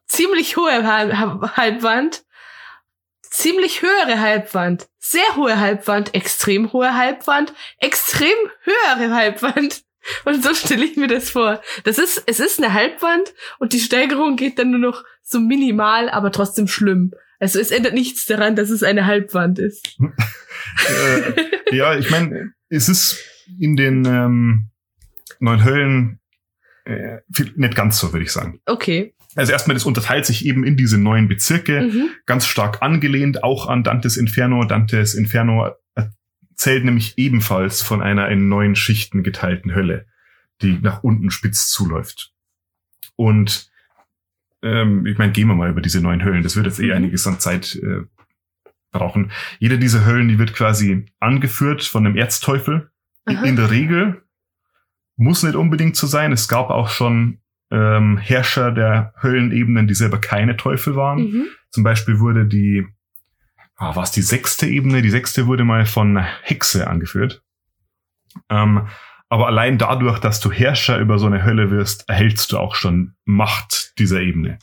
ziemlich 0.07 0.57
hohe 0.57 0.83
Halb- 0.83 1.55
Halbwand, 1.55 2.23
ziemlich 3.21 3.81
höhere 3.81 4.19
Halbwand, 4.19 4.87
sehr 4.97 5.35
hohe 5.35 5.59
Halbwand, 5.59 6.13
extrem 6.13 6.73
hohe 6.73 6.95
Halbwand, 6.95 7.53
extrem 7.79 8.35
höhere 8.61 9.13
Halbwand. 9.13 9.83
Und 10.23 10.43
so 10.43 10.53
stelle 10.53 10.85
ich 10.85 10.97
mir 10.97 11.07
das 11.07 11.31
vor. 11.31 11.63
Das 11.83 11.97
ist, 11.97 12.21
es 12.27 12.39
ist 12.39 12.59
eine 12.59 12.73
Halbwand 12.73 13.33
und 13.57 13.73
die 13.73 13.79
Steigerung 13.79 14.35
geht 14.35 14.59
dann 14.59 14.69
nur 14.69 14.79
noch 14.79 15.03
so 15.23 15.39
minimal, 15.39 16.11
aber 16.11 16.31
trotzdem 16.31 16.67
schlimm. 16.67 17.11
Also 17.39 17.59
es 17.59 17.71
ändert 17.71 17.95
nichts 17.95 18.27
daran, 18.27 18.55
dass 18.55 18.69
es 18.69 18.83
eine 18.83 19.07
Halbwand 19.07 19.57
ist. 19.57 19.97
äh, 20.87 21.75
ja, 21.75 21.97
ich 21.97 22.11
meine, 22.11 22.53
es 22.69 22.87
ist 22.87 23.17
in 23.59 23.75
den 23.75 24.05
ähm, 24.05 24.69
neuen 25.39 25.65
Höllen 25.65 26.19
äh, 26.85 27.17
nicht 27.55 27.75
ganz 27.75 27.99
so, 27.99 28.13
würde 28.13 28.23
ich 28.23 28.31
sagen. 28.31 28.59
Okay. 28.65 29.13
Also 29.35 29.51
erstmal, 29.51 29.73
das 29.75 29.83
unterteilt 29.85 30.25
sich 30.25 30.45
eben 30.45 30.63
in 30.63 30.77
diese 30.77 30.97
neuen 30.97 31.27
Bezirke, 31.27 31.81
Mhm. 31.81 32.09
ganz 32.25 32.45
stark 32.45 32.81
angelehnt 32.81 33.43
auch 33.43 33.67
an 33.67 33.83
Dantes 33.83 34.15
Inferno. 34.17 34.63
Dantes 34.63 35.13
Inferno 35.13 35.71
erzählt 35.95 36.85
nämlich 36.85 37.17
ebenfalls 37.17 37.81
von 37.81 38.01
einer 38.01 38.29
in 38.29 38.47
neun 38.47 38.75
Schichten 38.75 39.23
geteilten 39.23 39.75
Hölle, 39.75 40.05
die 40.61 40.79
nach 40.81 41.03
unten 41.03 41.31
spitz 41.31 41.67
zuläuft. 41.69 42.31
Und 43.17 43.69
ähm, 44.63 45.05
ich 45.05 45.17
meine, 45.17 45.31
gehen 45.33 45.47
wir 45.49 45.55
mal 45.55 45.69
über 45.69 45.81
diese 45.81 46.01
neun 46.01 46.23
Höllen. 46.23 46.43
Das 46.43 46.55
wird 46.55 46.65
jetzt 46.65 46.79
eh 46.79 46.85
Mhm. 46.87 46.91
einiges 46.93 47.27
an 47.27 47.39
Zeit 47.39 47.75
äh, 47.75 48.03
brauchen. 48.91 49.31
Jede 49.59 49.77
dieser 49.77 50.05
Höllen, 50.05 50.29
die 50.29 50.39
wird 50.39 50.53
quasi 50.53 51.05
angeführt 51.19 51.83
von 51.83 52.05
einem 52.05 52.15
Erzteufel. 52.15 52.89
Aha. 53.27 53.43
in 53.43 53.55
der 53.55 53.71
Regel 53.71 54.21
muss 55.15 55.43
nicht 55.43 55.55
unbedingt 55.55 55.95
so 55.95 56.07
sein. 56.07 56.31
Es 56.31 56.47
gab 56.47 56.69
auch 56.69 56.89
schon 56.89 57.39
ähm, 57.71 58.17
Herrscher 58.17 58.71
der 58.71 59.13
Höllenebenen, 59.21 59.87
die 59.87 59.93
selber 59.93 60.19
keine 60.19 60.57
Teufel 60.57 60.95
waren. 60.95 61.19
Mhm. 61.19 61.47
Zum 61.69 61.83
Beispiel 61.83 62.19
wurde 62.19 62.45
die, 62.45 62.85
ah, 63.75 63.95
war 63.95 64.03
es 64.03 64.11
die 64.11 64.21
sechste 64.21 64.67
Ebene? 64.67 65.01
Die 65.01 65.09
sechste 65.09 65.47
wurde 65.47 65.63
mal 65.63 65.85
von 65.85 66.17
Hexe 66.43 66.87
angeführt. 66.87 67.43
Ähm, 68.49 68.87
aber 69.29 69.47
allein 69.47 69.77
dadurch, 69.77 70.19
dass 70.19 70.39
du 70.39 70.51
Herrscher 70.51 70.99
über 70.99 71.17
so 71.17 71.25
eine 71.25 71.43
Hölle 71.43 71.71
wirst, 71.71 72.07
erhältst 72.07 72.51
du 72.51 72.59
auch 72.59 72.75
schon 72.75 73.15
Macht 73.25 73.97
dieser 73.97 74.21
Ebene. 74.21 74.59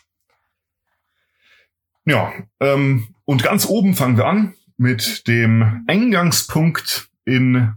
Ja, 2.05 2.33
ähm, 2.61 3.15
und 3.25 3.43
ganz 3.43 3.67
oben 3.67 3.95
fangen 3.95 4.17
wir 4.17 4.27
an 4.27 4.55
mit 4.77 5.27
dem 5.29 5.85
Eingangspunkt 5.87 7.09
in 7.25 7.75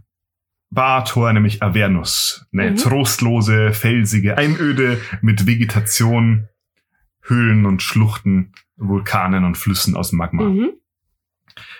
Bator, 0.76 1.32
nämlich 1.32 1.62
Avernus. 1.62 2.46
Eine 2.52 2.70
Mhm. 2.70 2.76
trostlose, 2.76 3.72
felsige 3.72 4.38
Einöde 4.38 5.00
mit 5.22 5.46
Vegetation, 5.46 6.48
Höhlen 7.22 7.66
und 7.66 7.82
Schluchten, 7.82 8.52
Vulkanen 8.76 9.42
und 9.44 9.56
Flüssen 9.58 9.96
aus 9.96 10.12
Magma. 10.12 10.44
Mhm. 10.44 10.70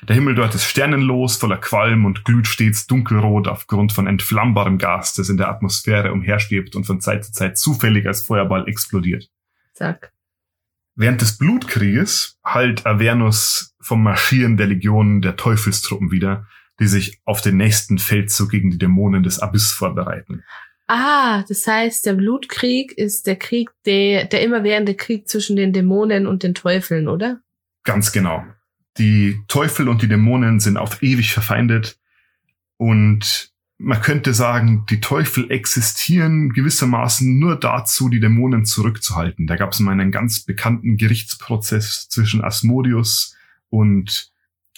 Der 0.08 0.16
Himmel 0.16 0.34
dort 0.34 0.54
ist 0.54 0.64
sternenlos, 0.64 1.36
voller 1.36 1.58
Qualm 1.58 2.06
und 2.06 2.24
glüht 2.24 2.46
stets 2.46 2.86
dunkelrot 2.86 3.46
aufgrund 3.46 3.92
von 3.92 4.06
entflammbarem 4.06 4.78
Gas, 4.78 5.14
das 5.14 5.28
in 5.28 5.36
der 5.36 5.50
Atmosphäre 5.50 6.12
umherschwebt 6.12 6.74
und 6.74 6.84
von 6.84 7.00
Zeit 7.00 7.24
zu 7.26 7.32
Zeit 7.32 7.58
zufällig 7.58 8.06
als 8.06 8.22
Feuerball 8.24 8.66
explodiert. 8.66 9.28
Sag. 9.74 10.12
Während 10.94 11.20
des 11.20 11.36
Blutkrieges 11.36 12.38
halt 12.42 12.86
Avernus 12.86 13.76
vom 13.80 14.02
Marschieren 14.02 14.56
der 14.56 14.68
Legionen 14.68 15.20
der 15.20 15.36
Teufelstruppen 15.36 16.10
wieder, 16.10 16.46
die 16.80 16.86
sich 16.86 17.20
auf 17.24 17.40
den 17.40 17.56
nächsten 17.56 17.98
Feldzug 17.98 18.50
gegen 18.50 18.70
die 18.70 18.78
Dämonen 18.78 19.22
des 19.22 19.38
Abyss 19.38 19.72
vorbereiten. 19.72 20.42
Ah, 20.88 21.42
das 21.48 21.66
heißt, 21.66 22.06
der 22.06 22.12
Blutkrieg 22.12 22.92
ist 22.92 23.26
der 23.26 23.36
Krieg, 23.36 23.70
der, 23.86 24.26
der 24.26 24.42
immerwährende 24.42 24.94
Krieg 24.94 25.28
zwischen 25.28 25.56
den 25.56 25.72
Dämonen 25.72 26.26
und 26.26 26.42
den 26.42 26.54
Teufeln, 26.54 27.08
oder? 27.08 27.40
Ganz 27.82 28.12
genau. 28.12 28.44
Die 28.98 29.40
Teufel 29.48 29.88
und 29.88 30.02
die 30.02 30.08
Dämonen 30.08 30.60
sind 30.60 30.76
auf 30.76 31.02
ewig 31.02 31.32
verfeindet 31.32 31.98
und 32.76 33.50
man 33.78 34.00
könnte 34.00 34.32
sagen, 34.32 34.86
die 34.88 35.00
Teufel 35.00 35.50
existieren 35.50 36.50
gewissermaßen 36.50 37.38
nur 37.38 37.56
dazu, 37.56 38.08
die 38.08 38.20
Dämonen 38.20 38.64
zurückzuhalten. 38.64 39.46
Da 39.46 39.56
gab 39.56 39.72
es 39.72 39.80
mal 39.80 39.92
einen 39.92 40.10
ganz 40.10 40.40
bekannten 40.40 40.96
Gerichtsprozess 40.96 42.08
zwischen 42.08 42.42
Asmodeus 42.42 43.36
und 43.68 44.32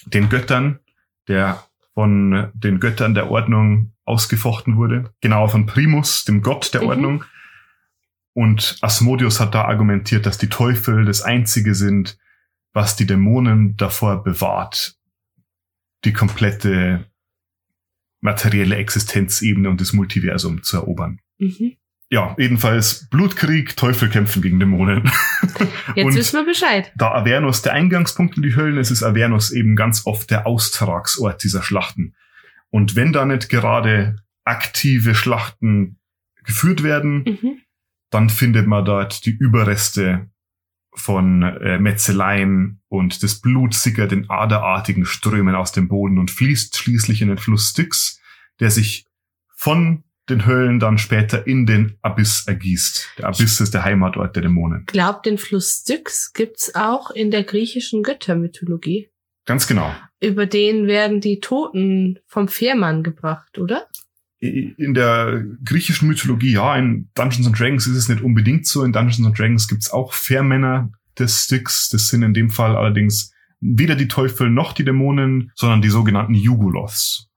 den 0.05 0.27
Göttern, 0.27 0.79
der 1.27 1.63
von 1.99 2.49
den 2.53 2.79
Göttern 2.79 3.13
der 3.13 3.29
Ordnung 3.29 3.91
ausgefochten 4.05 4.77
wurde. 4.77 5.13
Genau 5.19 5.49
von 5.49 5.65
Primus, 5.65 6.23
dem 6.23 6.41
Gott 6.41 6.73
der 6.73 6.81
Mhm. 6.81 6.87
Ordnung. 6.87 7.25
Und 8.31 8.77
Asmodeus 8.79 9.41
hat 9.41 9.53
da 9.53 9.65
argumentiert, 9.65 10.25
dass 10.25 10.37
die 10.37 10.47
Teufel 10.47 11.03
das 11.03 11.23
Einzige 11.23 11.75
sind, 11.75 12.17
was 12.71 12.95
die 12.95 13.05
Dämonen 13.05 13.75
davor 13.75 14.23
bewahrt, 14.23 14.95
die 16.05 16.13
komplette 16.13 17.11
materielle 18.21 18.77
Existenzebene 18.77 19.69
und 19.69 19.81
das 19.81 19.91
Multiversum 19.91 20.63
zu 20.63 20.77
erobern. 20.77 21.19
Mhm. 21.37 21.75
Ja, 22.11 22.35
jedenfalls 22.39 23.07
Blutkrieg, 23.09 23.75
Teufel 23.77 24.09
kämpfen 24.09 24.41
gegen 24.41 24.59
Dämonen. 24.59 25.11
Jetzt 25.95 26.05
und 26.05 26.15
wissen 26.15 26.39
wir 26.39 26.45
Bescheid. 26.45 26.91
da 26.95 27.11
Avernus 27.11 27.61
der 27.61 27.73
Eingangspunkt 27.73 28.35
in 28.37 28.43
die 28.43 28.55
Höllen 28.55 28.77
ist, 28.77 28.89
ist 28.89 29.03
Avernus 29.03 29.51
eben 29.51 29.75
ganz 29.75 30.07
oft 30.07 30.31
der 30.31 30.47
Austragsort 30.47 31.43
dieser 31.43 31.61
Schlachten. 31.61 32.15
Und 32.71 32.95
wenn 32.95 33.13
da 33.13 33.25
nicht 33.25 33.49
gerade 33.49 34.15
aktive 34.43 35.13
Schlachten 35.13 35.99
geführt 36.43 36.81
werden, 36.81 37.23
Mhm. 37.25 37.59
dann 38.09 38.29
findet 38.31 38.65
man 38.65 38.85
dort 38.85 39.25
die 39.27 39.35
Überreste 39.37 40.31
von 40.95 41.43
äh, 41.43 41.77
Metzeleien 41.77 42.81
und 42.87 43.21
das 43.21 43.39
Blut 43.39 43.75
sickert 43.75 44.11
in 44.11 44.27
aderartigen 44.31 45.05
Strömen 45.05 45.53
aus 45.53 45.71
dem 45.71 45.87
Boden 45.87 46.17
und 46.17 46.31
fließt 46.31 46.75
schließlich 46.75 47.21
in 47.21 47.27
den 47.27 47.37
Fluss 47.37 47.69
Styx, 47.69 48.19
der 48.59 48.71
sich 48.71 49.05
von 49.55 50.03
den 50.29 50.45
Höllen 50.45 50.79
dann 50.79 50.97
später 50.97 51.45
in 51.47 51.65
den 51.65 51.97
Abyss 52.01 52.45
ergießt. 52.47 53.15
Der 53.17 53.27
Abyss 53.27 53.59
ist 53.59 53.73
der 53.73 53.83
Heimatort 53.83 54.35
der 54.35 54.43
Dämonen. 54.43 54.85
Glaubt, 54.85 55.25
den 55.25 55.37
Fluss 55.37 55.81
Styx 55.81 56.33
gibt's 56.33 56.75
auch 56.75 57.11
in 57.11 57.31
der 57.31 57.43
griechischen 57.43 58.03
Göttermythologie. 58.03 59.09
Ganz 59.45 59.67
genau. 59.67 59.91
Über 60.21 60.45
den 60.45 60.87
werden 60.87 61.21
die 61.21 61.39
Toten 61.39 62.19
vom 62.27 62.47
Fährmann 62.47 63.03
gebracht, 63.03 63.57
oder? 63.57 63.87
In 64.39 64.93
der 64.93 65.43
griechischen 65.65 66.07
Mythologie, 66.07 66.53
ja, 66.53 66.75
in 66.77 67.09
Dungeons 67.15 67.47
and 67.47 67.59
Dragons 67.59 67.87
ist 67.87 67.97
es 67.97 68.09
nicht 68.09 68.21
unbedingt 68.21 68.67
so. 68.67 68.83
In 68.83 68.93
Dungeons 68.93 69.25
and 69.25 69.37
Dragons 69.37 69.67
gibt's 69.67 69.91
auch 69.91 70.13
Fährmänner 70.13 70.91
des 71.17 71.43
Styx. 71.43 71.89
Das 71.89 72.07
sind 72.07 72.23
in 72.23 72.33
dem 72.33 72.49
Fall 72.49 72.75
allerdings 72.77 73.33
weder 73.59 73.95
die 73.95 74.07
Teufel 74.07 74.49
noch 74.49 74.73
die 74.73 74.85
Dämonen, 74.85 75.51
sondern 75.55 75.81
die 75.81 75.89
sogenannten 75.89 76.33
Yuguloths. 76.33 77.28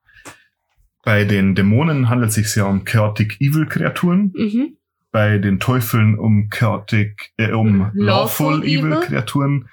Bei 1.03 1.25
den 1.25 1.55
Dämonen 1.55 2.09
handelt 2.09 2.31
es 2.31 2.35
sich 2.37 2.55
ja 2.57 2.65
um 2.65 2.85
Chaotic 2.85 3.41
Evil 3.41 3.67
Kreaturen, 3.67 4.33
Mhm. 4.37 4.77
bei 5.11 5.39
den 5.39 5.59
Teufeln 5.61 6.19
um 6.19 6.49
Chaotic, 6.49 7.33
äh, 7.37 7.51
um 7.53 7.91
Lawful 7.95 8.55
Lawful 8.61 8.65
Evil. 8.65 9.01
Kreaturen 9.01 9.69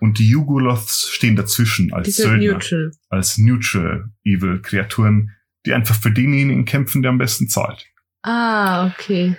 und 0.00 0.18
die 0.18 0.28
Yuguloths 0.30 1.08
stehen 1.10 1.34
dazwischen 1.36 1.92
als 1.92 2.16
Söldner, 2.16 2.52
neutral. 2.54 2.92
als 3.08 3.36
Neutral 3.38 4.10
Evil 4.24 4.60
Kreaturen, 4.62 5.32
die 5.66 5.74
einfach 5.74 5.96
für 5.96 6.12
denjenigen 6.12 6.64
kämpfen, 6.64 7.02
der 7.02 7.10
am 7.10 7.18
besten 7.18 7.48
zahlt. 7.48 7.84
Ah, 8.22 8.86
okay. 8.86 9.36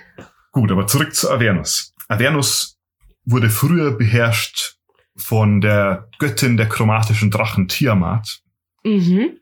Gut, 0.52 0.70
aber 0.70 0.86
zurück 0.86 1.14
zu 1.14 1.30
Avernus. 1.30 1.94
Avernus 2.08 2.78
wurde 3.24 3.48
früher 3.50 3.92
beherrscht 3.96 4.76
von 5.16 5.60
der 5.60 6.08
Göttin 6.18 6.56
der 6.56 6.66
chromatischen 6.68 7.30
Drachen 7.30 7.68
Tiamat. 7.68 8.40
Mhm. 8.84 9.38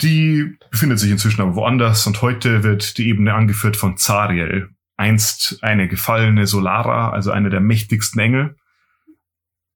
Die 0.00 0.56
befindet 0.70 0.98
sich 0.98 1.10
inzwischen 1.10 1.40
aber 1.40 1.56
woanders 1.56 2.06
und 2.06 2.22
heute 2.22 2.62
wird 2.62 2.98
die 2.98 3.08
Ebene 3.08 3.34
angeführt 3.34 3.76
von 3.76 3.96
Zariel, 3.96 4.70
einst 4.96 5.58
eine 5.62 5.88
gefallene 5.88 6.46
Solara, 6.46 7.10
also 7.10 7.30
eine 7.30 7.50
der 7.50 7.60
mächtigsten 7.60 8.20
Engel. 8.20 8.56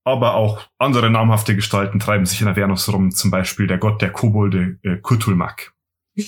Aber 0.04 0.34
auch 0.34 0.68
andere 0.78 1.10
namhafte 1.10 1.56
Gestalten 1.56 1.98
treiben 1.98 2.26
sich 2.26 2.40
in 2.40 2.46
Avernus 2.46 2.92
rum, 2.92 3.10
zum 3.10 3.32
Beispiel 3.32 3.66
der 3.66 3.78
Gott 3.78 4.00
der 4.00 4.12
Kobolde 4.12 4.78
äh, 4.82 4.96
Kutulmak. 4.96 5.72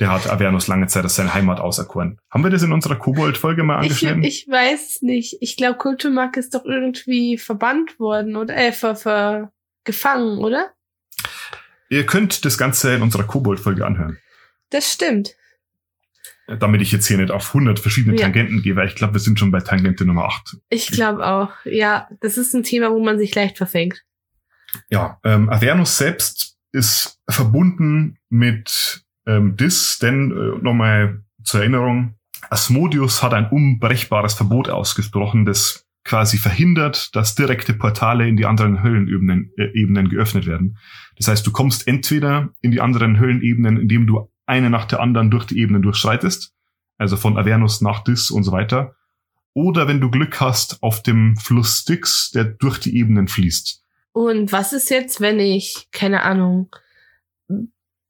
Der 0.00 0.12
hat 0.12 0.30
Avernus 0.30 0.68
lange 0.68 0.86
Zeit 0.86 1.04
als 1.04 1.16
seine 1.16 1.34
Heimat 1.34 1.60
auserkoren. 1.60 2.18
Haben 2.30 2.44
wir 2.44 2.50
das 2.50 2.62
in 2.62 2.72
unserer 2.72 2.96
Kobold-Folge 2.96 3.64
mal 3.64 3.80
ich, 3.80 3.90
angeschnitten? 3.90 4.22
ich 4.22 4.46
weiß 4.48 4.90
es 4.90 5.02
nicht. 5.02 5.38
Ich 5.40 5.56
glaube, 5.56 5.78
Kulturmark 5.78 6.36
ist 6.36 6.54
doch 6.54 6.64
irgendwie 6.64 7.38
verbannt 7.38 7.98
worden 7.98 8.36
oder 8.36 8.56
äh, 8.56 8.70
ver, 8.70 8.94
ver, 8.94 9.50
gefangen, 9.84 10.38
oder? 10.38 10.72
Ihr 11.90 12.06
könnt 12.06 12.44
das 12.44 12.58
Ganze 12.58 12.94
in 12.94 13.02
unserer 13.02 13.24
Kobold-Folge 13.24 13.86
anhören. 13.86 14.18
Das 14.70 14.92
stimmt. 14.92 15.34
Damit 16.46 16.80
ich 16.80 16.92
jetzt 16.92 17.06
hier 17.06 17.18
nicht 17.18 17.30
auf 17.30 17.48
100 17.48 17.78
verschiedene 17.78 18.16
Ja. 18.16 18.22
Tangenten 18.22 18.62
gehe, 18.62 18.74
weil 18.76 18.88
ich 18.88 18.94
glaube, 18.94 19.14
wir 19.14 19.20
sind 19.20 19.38
schon 19.38 19.50
bei 19.50 19.60
Tangente 19.60 20.04
Nummer 20.04 20.24
8. 20.24 20.56
Ich 20.70 20.88
glaube 20.90 21.26
auch. 21.26 21.52
Ja, 21.64 22.08
das 22.20 22.38
ist 22.38 22.54
ein 22.54 22.62
Thema, 22.62 22.90
wo 22.90 23.02
man 23.02 23.18
sich 23.18 23.34
leicht 23.34 23.58
verfängt. 23.58 24.04
Ja, 24.90 25.18
ähm, 25.24 25.48
Avernus 25.50 25.96
selbst 25.98 26.56
ist 26.72 27.18
verbunden 27.28 28.18
mit 28.28 29.04
ähm, 29.26 29.56
Dis, 29.56 29.98
denn 29.98 30.30
äh, 30.30 30.62
nochmal 30.62 31.22
zur 31.42 31.60
Erinnerung, 31.60 32.14
Asmodeus 32.50 33.22
hat 33.22 33.34
ein 33.34 33.48
unbrechbares 33.48 34.34
Verbot 34.34 34.68
ausgesprochen, 34.68 35.44
das 35.44 35.86
quasi 36.08 36.38
verhindert, 36.38 37.14
dass 37.14 37.34
direkte 37.34 37.74
Portale 37.74 38.26
in 38.26 38.36
die 38.36 38.46
anderen 38.46 38.82
Höllenebenen 38.82 39.52
äh, 39.58 39.70
Ebenen 39.74 40.08
geöffnet 40.08 40.46
werden. 40.46 40.78
Das 41.16 41.28
heißt, 41.28 41.46
du 41.46 41.52
kommst 41.52 41.86
entweder 41.86 42.48
in 42.62 42.70
die 42.70 42.80
anderen 42.80 43.20
Höllenebenen, 43.20 43.76
indem 43.76 44.06
du 44.06 44.30
eine 44.46 44.70
nach 44.70 44.86
der 44.86 45.00
anderen 45.00 45.30
durch 45.30 45.44
die 45.44 45.58
Ebenen 45.58 45.82
durchschreitest, 45.82 46.54
also 46.96 47.18
von 47.18 47.36
Avernus 47.36 47.82
nach 47.82 48.02
Dis 48.02 48.30
und 48.30 48.42
so 48.42 48.52
weiter, 48.52 48.94
oder 49.52 49.86
wenn 49.86 50.00
du 50.00 50.10
Glück 50.10 50.40
hast, 50.40 50.82
auf 50.82 51.02
dem 51.02 51.36
Fluss 51.36 51.80
Styx, 51.80 52.30
der 52.30 52.44
durch 52.44 52.78
die 52.78 52.96
Ebenen 52.96 53.28
fließt. 53.28 53.84
Und 54.12 54.50
was 54.50 54.72
ist 54.72 54.88
jetzt, 54.88 55.20
wenn 55.20 55.38
ich, 55.38 55.88
keine 55.92 56.22
Ahnung, 56.22 56.70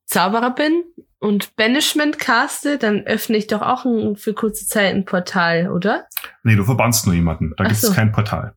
Zauberer 0.08 0.54
bin 0.54 0.84
und 1.18 1.54
Banishment 1.56 2.18
caste, 2.18 2.78
dann 2.78 3.06
öffne 3.06 3.36
ich 3.36 3.46
doch 3.46 3.60
auch 3.62 3.84
ein, 3.84 4.16
für 4.16 4.32
kurze 4.34 4.66
Zeit 4.66 4.94
ein 4.94 5.04
Portal, 5.04 5.70
oder? 5.70 6.06
Nee, 6.42 6.56
du 6.56 6.64
verbannst 6.64 7.06
nur 7.06 7.14
jemanden. 7.14 7.50
Da 7.56 7.64
Ach 7.64 7.68
gibt 7.68 7.82
es 7.82 7.88
so. 7.88 7.92
kein 7.92 8.10
Portal. 8.10 8.54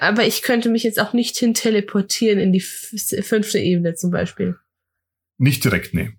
Aber 0.00 0.24
ich 0.26 0.42
könnte 0.42 0.68
mich 0.68 0.82
jetzt 0.82 1.00
auch 1.00 1.12
nicht 1.12 1.36
hin 1.36 1.54
teleportieren 1.54 2.38
in 2.38 2.52
die 2.52 2.60
fünfte 2.60 3.58
Ebene 3.58 3.94
zum 3.94 4.10
Beispiel. 4.10 4.56
Nicht 5.38 5.64
direkt, 5.64 5.94
nee. 5.94 6.12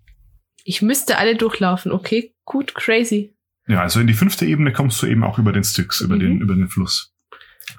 Ich 0.64 0.80
müsste 0.82 1.18
alle 1.18 1.36
durchlaufen. 1.36 1.92
Okay, 1.92 2.34
gut, 2.44 2.74
crazy. 2.74 3.34
Ja, 3.66 3.80
also 3.82 4.00
in 4.00 4.06
die 4.06 4.14
fünfte 4.14 4.44
Ebene 4.46 4.72
kommst 4.72 5.00
du 5.02 5.06
eben 5.06 5.22
auch 5.24 5.38
über 5.38 5.52
den 5.52 5.62
Styx, 5.64 6.00
über, 6.00 6.16
den, 6.16 6.36
Mhm. 6.36 6.42
über 6.42 6.54
den 6.54 6.68
Fluss. 6.68 7.14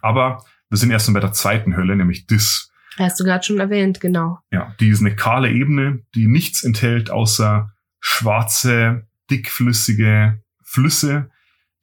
Aber 0.02 0.44
wir 0.70 0.78
sind 0.78 0.92
erst 0.92 1.08
mal 1.10 1.16
bei 1.16 1.20
der 1.20 1.34
zweiten 1.34 1.76
Hölle, 1.76 1.96
nämlich 1.96 2.26
Dis. 2.28 2.71
Hast 2.98 3.20
du 3.20 3.24
gerade 3.24 3.44
schon 3.44 3.60
erwähnt, 3.60 4.00
genau. 4.02 4.40
Ja, 4.52 4.76
die 4.80 4.90
ist 4.90 5.00
eine 5.02 5.16
kahle 5.16 5.50
Ebene, 5.52 6.04
die 6.14 6.28
nichts 6.28 6.64
enthält 6.64 7.10
außer 7.10 7.72
schwarze, 8.00 9.08
dickflüssige 9.30 10.42
Flüsse, 10.64 11.30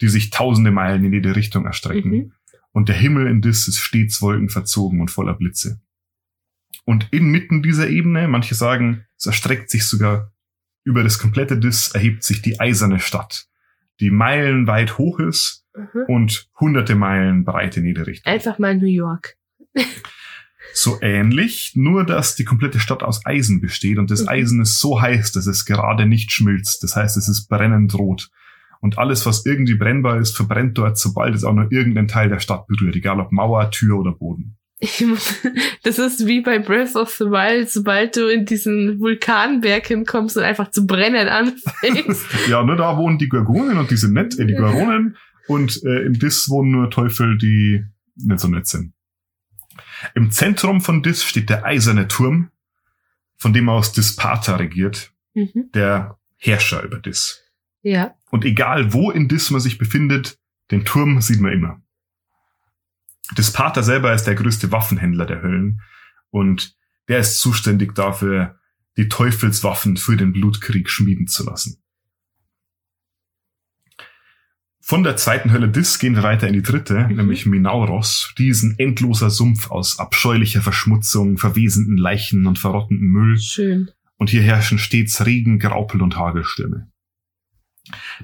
die 0.00 0.08
sich 0.08 0.30
tausende 0.30 0.70
Meilen 0.70 1.04
in 1.04 1.12
jede 1.12 1.34
Richtung 1.34 1.64
erstrecken. 1.66 2.10
Mhm. 2.10 2.32
Und 2.72 2.88
der 2.88 2.96
Himmel 2.96 3.26
in 3.26 3.40
Dis 3.40 3.66
ist 3.68 3.78
stets 3.78 4.20
wolkenverzogen 4.20 5.00
und 5.00 5.10
voller 5.10 5.34
Blitze. 5.34 5.80
Und 6.84 7.08
inmitten 7.10 7.62
dieser 7.62 7.88
Ebene, 7.88 8.28
manche 8.28 8.54
sagen, 8.54 9.04
es 9.16 9.26
erstreckt 9.26 9.70
sich 9.70 9.86
sogar 9.86 10.32
über 10.84 11.02
das 11.02 11.18
komplette 11.18 11.58
Dis, 11.58 11.88
erhebt 11.88 12.22
sich 12.22 12.40
die 12.42 12.60
eiserne 12.60 13.00
Stadt, 13.00 13.46
die 14.00 14.10
meilenweit 14.10 14.98
hoch 14.98 15.18
ist 15.18 15.64
Mhm. 15.76 16.04
und 16.08 16.50
hunderte 16.58 16.94
Meilen 16.96 17.44
breit 17.44 17.76
in 17.76 17.84
jede 17.86 18.06
Richtung. 18.06 18.32
Einfach 18.32 18.58
mal 18.58 18.76
New 18.76 18.86
York. 18.86 19.36
So 20.74 20.98
ähnlich, 21.00 21.72
nur 21.74 22.04
dass 22.04 22.34
die 22.36 22.44
komplette 22.44 22.78
Stadt 22.78 23.02
aus 23.02 23.24
Eisen 23.24 23.60
besteht 23.60 23.98
und 23.98 24.10
das 24.10 24.22
Mhm. 24.22 24.28
Eisen 24.28 24.60
ist 24.62 24.78
so 24.80 25.00
heiß, 25.00 25.32
dass 25.32 25.46
es 25.46 25.64
gerade 25.64 26.06
nicht 26.06 26.30
schmilzt. 26.32 26.82
Das 26.82 26.96
heißt, 26.96 27.16
es 27.16 27.28
ist 27.28 27.48
brennend 27.48 27.94
rot. 27.94 28.30
Und 28.80 28.98
alles, 28.98 29.26
was 29.26 29.44
irgendwie 29.44 29.74
brennbar 29.74 30.18
ist, 30.18 30.36
verbrennt 30.36 30.78
dort, 30.78 30.98
sobald 30.98 31.34
es 31.34 31.42
auch 31.42 31.52
nur 31.52 31.72
irgendein 31.72 32.06
Teil 32.06 32.28
der 32.28 32.38
Stadt 32.38 32.66
berührt, 32.68 32.94
egal 32.94 33.18
ob 33.18 33.32
Mauer, 33.32 33.70
Tür 33.72 33.98
oder 33.98 34.12
Boden. 34.12 34.56
Das 35.82 35.98
ist 35.98 36.26
wie 36.26 36.40
bei 36.40 36.60
Breath 36.60 36.94
of 36.94 37.12
the 37.14 37.24
Wild, 37.24 37.68
sobald 37.68 38.16
du 38.16 38.28
in 38.28 38.44
diesen 38.44 39.00
Vulkanberg 39.00 39.84
hinkommst 39.86 40.36
und 40.36 40.44
einfach 40.44 40.70
zu 40.70 40.86
brennen 40.86 41.28
anfängst. 41.28 42.26
Ja, 42.48 42.62
nur 42.62 42.76
da 42.76 42.96
wohnen 42.96 43.18
die 43.18 43.28
Gorgonen 43.28 43.78
und 43.78 43.90
die 43.90 43.96
sind 43.96 44.12
nett, 44.12 44.38
äh, 44.38 44.46
die 44.46 44.54
Gorgonen. 44.54 45.16
Und 45.48 45.82
äh, 45.84 46.04
im 46.06 46.12
Dis 46.18 46.48
wohnen 46.48 46.70
nur 46.70 46.90
Teufel, 46.90 47.36
die 47.38 47.82
nicht 48.16 48.38
so 48.38 48.48
nett 48.48 48.66
sind. 48.68 48.92
Im 50.14 50.30
Zentrum 50.30 50.80
von 50.80 51.02
Dis 51.02 51.24
steht 51.24 51.50
der 51.50 51.64
eiserne 51.64 52.08
Turm, 52.08 52.50
von 53.36 53.52
dem 53.52 53.68
aus 53.68 53.92
Disparta 53.92 54.56
regiert, 54.56 55.12
mhm. 55.34 55.70
der 55.74 56.18
Herrscher 56.36 56.82
über 56.82 56.98
Dis. 56.98 57.44
Ja. 57.82 58.14
Und 58.30 58.44
egal 58.44 58.92
wo 58.92 59.10
in 59.10 59.28
Dis 59.28 59.50
man 59.50 59.60
sich 59.60 59.78
befindet, 59.78 60.38
den 60.70 60.84
Turm 60.84 61.20
sieht 61.20 61.40
man 61.40 61.52
immer. 61.52 61.82
Disparta 63.36 63.82
selber 63.82 64.12
ist 64.12 64.24
der 64.24 64.34
größte 64.34 64.72
Waffenhändler 64.72 65.26
der 65.26 65.42
Höllen 65.42 65.82
und 66.30 66.76
der 67.08 67.18
ist 67.18 67.40
zuständig 67.40 67.94
dafür, 67.94 68.58
die 68.96 69.08
Teufelswaffen 69.08 69.96
für 69.96 70.16
den 70.16 70.32
Blutkrieg 70.32 70.90
schmieden 70.90 71.26
zu 71.26 71.44
lassen. 71.44 71.82
Von 74.88 75.02
der 75.02 75.16
zweiten 75.18 75.52
Hölle 75.52 75.68
Dis 75.68 75.98
gehen 75.98 76.14
wir 76.16 76.22
weiter 76.22 76.46
in 76.48 76.54
die 76.54 76.62
dritte, 76.62 77.08
Mhm. 77.10 77.16
nämlich 77.16 77.44
Minauros. 77.44 78.32
Die 78.38 78.48
ist 78.48 78.62
ein 78.62 78.74
endloser 78.78 79.28
Sumpf 79.28 79.70
aus 79.70 79.98
abscheulicher 79.98 80.62
Verschmutzung, 80.62 81.36
verwesenden 81.36 81.98
Leichen 81.98 82.46
und 82.46 82.58
verrottendem 82.58 83.06
Müll 83.06 83.36
Schön. 83.38 83.90
und 84.16 84.30
hier 84.30 84.40
herrschen 84.40 84.78
stets 84.78 85.26
Regen, 85.26 85.58
Graupel 85.58 86.00
und 86.00 86.16
Hagelstürme. 86.16 86.90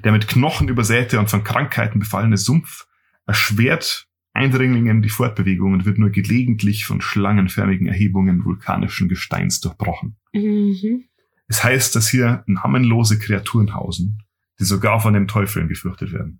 Der 0.03 0.11
mit 0.11 0.27
Knochen 0.27 0.67
übersäte 0.67 1.19
und 1.19 1.29
von 1.29 1.43
Krankheiten 1.43 1.99
befallene 1.99 2.37
Sumpf 2.37 2.87
erschwert 3.27 4.07
Eindringlingen 4.33 5.03
die 5.03 5.09
Fortbewegung 5.09 5.71
und 5.73 5.85
wird 5.85 5.99
nur 5.99 6.09
gelegentlich 6.09 6.87
von 6.87 6.99
schlangenförmigen 6.99 7.85
Erhebungen 7.85 8.43
vulkanischen 8.43 9.07
Gesteins 9.07 9.61
durchbrochen. 9.61 10.15
Mhm. 10.33 11.03
Es 11.47 11.63
heißt, 11.63 11.95
dass 11.95 12.09
hier 12.09 12.43
namenlose 12.47 13.19
Kreaturen 13.19 13.75
hausen, 13.75 14.23
die 14.59 14.63
sogar 14.63 14.99
von 14.99 15.13
den 15.13 15.27
Teufeln 15.27 15.67
gefürchtet 15.67 16.11
werden. 16.11 16.39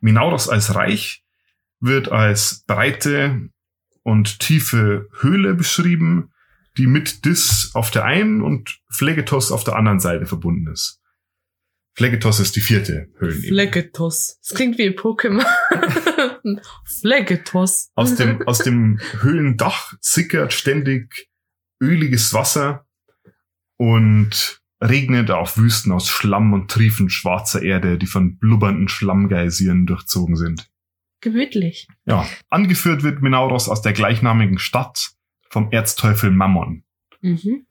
Minauros 0.00 0.48
als 0.48 0.74
Reich 0.74 1.24
wird 1.80 2.10
als 2.10 2.64
breite 2.66 3.48
und 4.02 4.40
tiefe 4.40 5.08
Höhle 5.20 5.54
beschrieben, 5.54 6.32
die 6.76 6.86
mit 6.86 7.24
Dis 7.24 7.70
auf 7.74 7.90
der 7.90 8.04
einen 8.04 8.42
und 8.42 8.80
Phlegetos 8.90 9.50
auf 9.50 9.64
der 9.64 9.76
anderen 9.76 10.00
Seite 10.00 10.26
verbunden 10.26 10.70
ist. 10.72 11.00
Phlegetos 11.94 12.40
ist 12.40 12.54
die 12.56 12.60
vierte 12.60 13.08
Höhlenebene. 13.18 13.48
Phlegetos. 13.48 14.38
Das 14.46 14.54
klingt 14.54 14.76
wie 14.76 14.84
ein 14.84 14.94
Pokémon. 14.94 15.42
Phlegetos. 17.00 17.90
Aus 17.94 18.16
dem, 18.16 18.46
aus 18.46 18.58
dem 18.58 19.00
Höhlendach 19.20 19.94
sickert 20.00 20.52
ständig 20.52 21.30
öliges 21.80 22.34
Wasser 22.34 22.86
und 23.78 24.60
regnet 24.80 25.30
auf 25.30 25.56
Wüsten 25.56 25.92
aus 25.92 26.08
Schlamm 26.08 26.52
und 26.52 26.70
Triefen 26.70 27.08
schwarzer 27.08 27.62
Erde, 27.62 27.98
die 27.98 28.06
von 28.06 28.38
blubbernden 28.38 28.88
Schlammgeysirn 28.88 29.86
durchzogen 29.86 30.36
sind. 30.36 30.68
Gemütlich. 31.20 31.88
Ja, 32.04 32.26
angeführt 32.50 33.02
wird 33.02 33.22
Minauros 33.22 33.68
aus 33.68 33.82
der 33.82 33.92
gleichnamigen 33.92 34.58
Stadt 34.58 35.12
vom 35.48 35.72
Erzteufel 35.72 36.30
Mammon. 36.30 36.84
Mhm. 37.22 37.66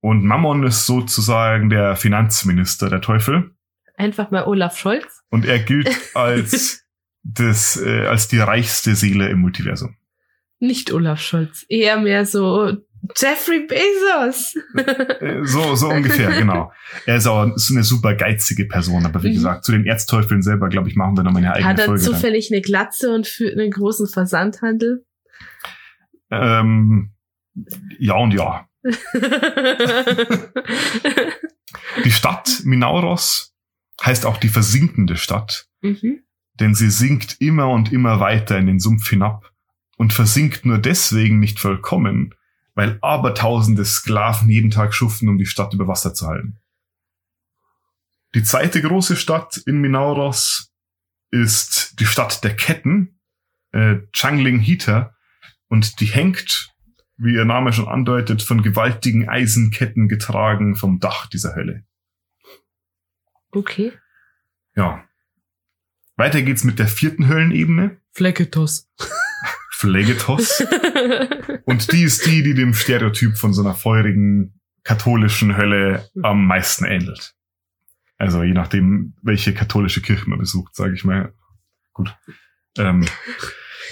Und 0.00 0.24
Mammon 0.24 0.64
ist 0.64 0.86
sozusagen 0.86 1.70
der 1.70 1.96
Finanzminister 1.96 2.88
der 2.88 3.00
Teufel. 3.00 3.50
Einfach 3.96 4.30
mal 4.30 4.44
Olaf 4.44 4.78
Scholz. 4.78 5.22
Und 5.28 5.44
er 5.44 5.58
gilt 5.58 5.90
als, 6.14 6.84
das, 7.24 7.76
äh, 7.80 8.06
als 8.06 8.28
die 8.28 8.38
reichste 8.38 8.94
Seele 8.94 9.28
im 9.28 9.40
Multiversum. 9.40 9.96
Nicht 10.60 10.92
Olaf 10.92 11.20
Scholz. 11.20 11.66
Eher 11.68 11.98
mehr 11.98 12.24
so 12.26 12.76
Jeffrey 13.16 13.66
Bezos. 13.66 14.54
Äh, 15.20 15.44
So, 15.44 15.74
so 15.74 15.88
ungefähr, 15.88 16.30
genau. 16.38 16.72
Er 17.06 17.16
ist 17.16 17.26
auch 17.26 17.50
so 17.56 17.74
eine 17.74 17.84
super 17.84 18.14
geizige 18.14 18.64
Person, 18.66 19.04
aber 19.06 19.22
wie 19.22 19.28
Mhm. 19.30 19.34
gesagt, 19.34 19.64
zu 19.64 19.72
den 19.72 19.86
Erzteufeln 19.86 20.42
selber, 20.42 20.68
glaube 20.68 20.88
ich, 20.88 20.96
machen 20.96 21.16
wir 21.16 21.22
noch 21.22 21.32
mal 21.32 21.38
eine 21.38 21.52
eigene 21.52 21.68
Hat 21.70 21.78
er 21.78 21.86
Folge. 21.86 22.04
Dann. 22.04 22.14
zufällig 22.14 22.50
eine 22.52 22.60
Glatze 22.60 23.12
und 23.14 23.26
führt 23.26 23.58
einen 23.58 23.70
großen 23.70 24.06
Versandhandel? 24.08 25.04
Ähm, 26.30 27.12
ja 27.98 28.14
und 28.14 28.32
ja. 28.34 28.66
Die 32.04 32.10
Stadt 32.10 32.62
Minauros 32.64 33.54
heißt 34.04 34.26
auch 34.26 34.36
die 34.36 34.48
versinkende 34.48 35.16
Stadt, 35.16 35.66
mhm. 35.80 36.20
denn 36.60 36.74
sie 36.74 36.90
sinkt 36.90 37.36
immer 37.40 37.68
und 37.70 37.92
immer 37.92 38.20
weiter 38.20 38.56
in 38.58 38.66
den 38.66 38.78
Sumpf 38.78 39.08
hinab 39.08 39.50
und 39.96 40.12
versinkt 40.12 40.64
nur 40.64 40.78
deswegen 40.78 41.38
nicht 41.40 41.58
vollkommen, 41.58 42.34
weil 42.78 42.96
abertausende 43.02 43.84
Sklaven 43.84 44.48
jeden 44.48 44.70
Tag 44.70 44.94
schuften, 44.94 45.28
um 45.28 45.36
die 45.36 45.46
Stadt 45.46 45.74
über 45.74 45.88
Wasser 45.88 46.14
zu 46.14 46.28
halten. 46.28 46.60
Die 48.36 48.44
zweite 48.44 48.80
große 48.80 49.16
Stadt 49.16 49.56
in 49.66 49.80
Minauros 49.80 50.72
ist 51.32 51.98
die 51.98 52.06
Stadt 52.06 52.44
der 52.44 52.54
Ketten, 52.54 53.18
äh, 53.72 53.96
Changling 54.12 54.60
Hita, 54.60 55.12
und 55.66 55.98
die 55.98 56.06
hängt, 56.06 56.72
wie 57.16 57.34
ihr 57.34 57.44
Name 57.44 57.72
schon 57.72 57.88
andeutet, 57.88 58.44
von 58.44 58.62
gewaltigen 58.62 59.28
Eisenketten 59.28 60.06
getragen 60.06 60.76
vom 60.76 61.00
Dach 61.00 61.26
dieser 61.26 61.56
Hölle. 61.56 61.84
Okay. 63.50 63.92
Ja. 64.76 65.04
Weiter 66.14 66.42
geht's 66.42 66.62
mit 66.62 66.78
der 66.78 66.86
vierten 66.86 67.26
Höllenebene, 67.26 68.00
Phlegetos. 68.12 68.88
Phlegetos. 69.78 70.60
Und 71.64 71.92
die 71.92 72.02
ist 72.02 72.26
die, 72.26 72.42
die 72.42 72.54
dem 72.54 72.74
Stereotyp 72.74 73.38
von 73.38 73.52
so 73.52 73.62
einer 73.62 73.74
feurigen 73.74 74.60
katholischen 74.82 75.56
Hölle 75.56 76.08
am 76.20 76.48
meisten 76.48 76.84
ähnelt. 76.84 77.36
Also 78.16 78.42
je 78.42 78.54
nachdem, 78.54 79.14
welche 79.22 79.54
katholische 79.54 80.02
Kirche 80.02 80.28
man 80.28 80.40
besucht, 80.40 80.74
sage 80.74 80.94
ich 80.94 81.04
mal. 81.04 81.32
Gut. 81.92 82.12
Ähm, 82.76 83.06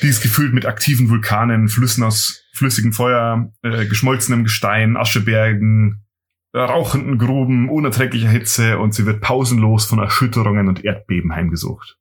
die 0.03 0.09
ist 0.09 0.25
gefüllt 0.25 0.53
mit 0.53 0.66
aktiven 0.66 1.09
Vulkanen, 1.09 1.68
Flüssen 1.68 2.03
aus 2.03 2.42
flüssigem 2.53 2.92
Feuer, 2.92 3.53
äh, 3.62 3.87
geschmolzenem 3.87 4.42
Gestein, 4.42 4.96
Aschebergen, 4.96 6.05
äh, 6.53 6.59
rauchenden 6.59 7.16
Gruben, 7.16 7.68
unerträglicher 7.68 8.29
Hitze 8.29 8.81
und 8.81 8.92
sie 8.92 9.07
wird 9.07 9.20
pausenlos 9.20 9.85
von 9.85 10.01
Erschütterungen 10.01 10.66
und 10.66 10.85
Erdbeben 10.85 11.33
heimgesucht. 11.33 11.96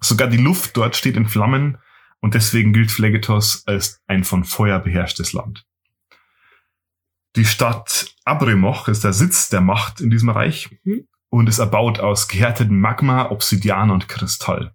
Sogar 0.00 0.28
die 0.28 0.38
Luft 0.38 0.78
dort 0.78 0.96
steht 0.96 1.18
in 1.18 1.28
Flammen 1.28 1.76
und 2.20 2.34
deswegen 2.34 2.72
gilt 2.72 2.90
Phlegetos 2.90 3.66
als 3.66 4.02
ein 4.06 4.24
von 4.24 4.44
Feuer 4.44 4.78
beherrschtes 4.80 5.32
Land. 5.32 5.64
Die 7.36 7.44
Stadt 7.44 8.14
Abremoch 8.24 8.88
ist 8.88 9.04
der 9.04 9.12
Sitz 9.12 9.48
der 9.50 9.60
Macht 9.60 10.00
in 10.00 10.10
diesem 10.10 10.30
Reich 10.30 10.70
Mhm. 10.84 11.06
und 11.28 11.48
ist 11.48 11.58
erbaut 11.58 12.00
aus 12.00 12.28
gehärtetem 12.28 12.80
Magma, 12.80 13.30
Obsidian 13.30 13.90
und 13.90 14.08
Kristall. 14.08 14.74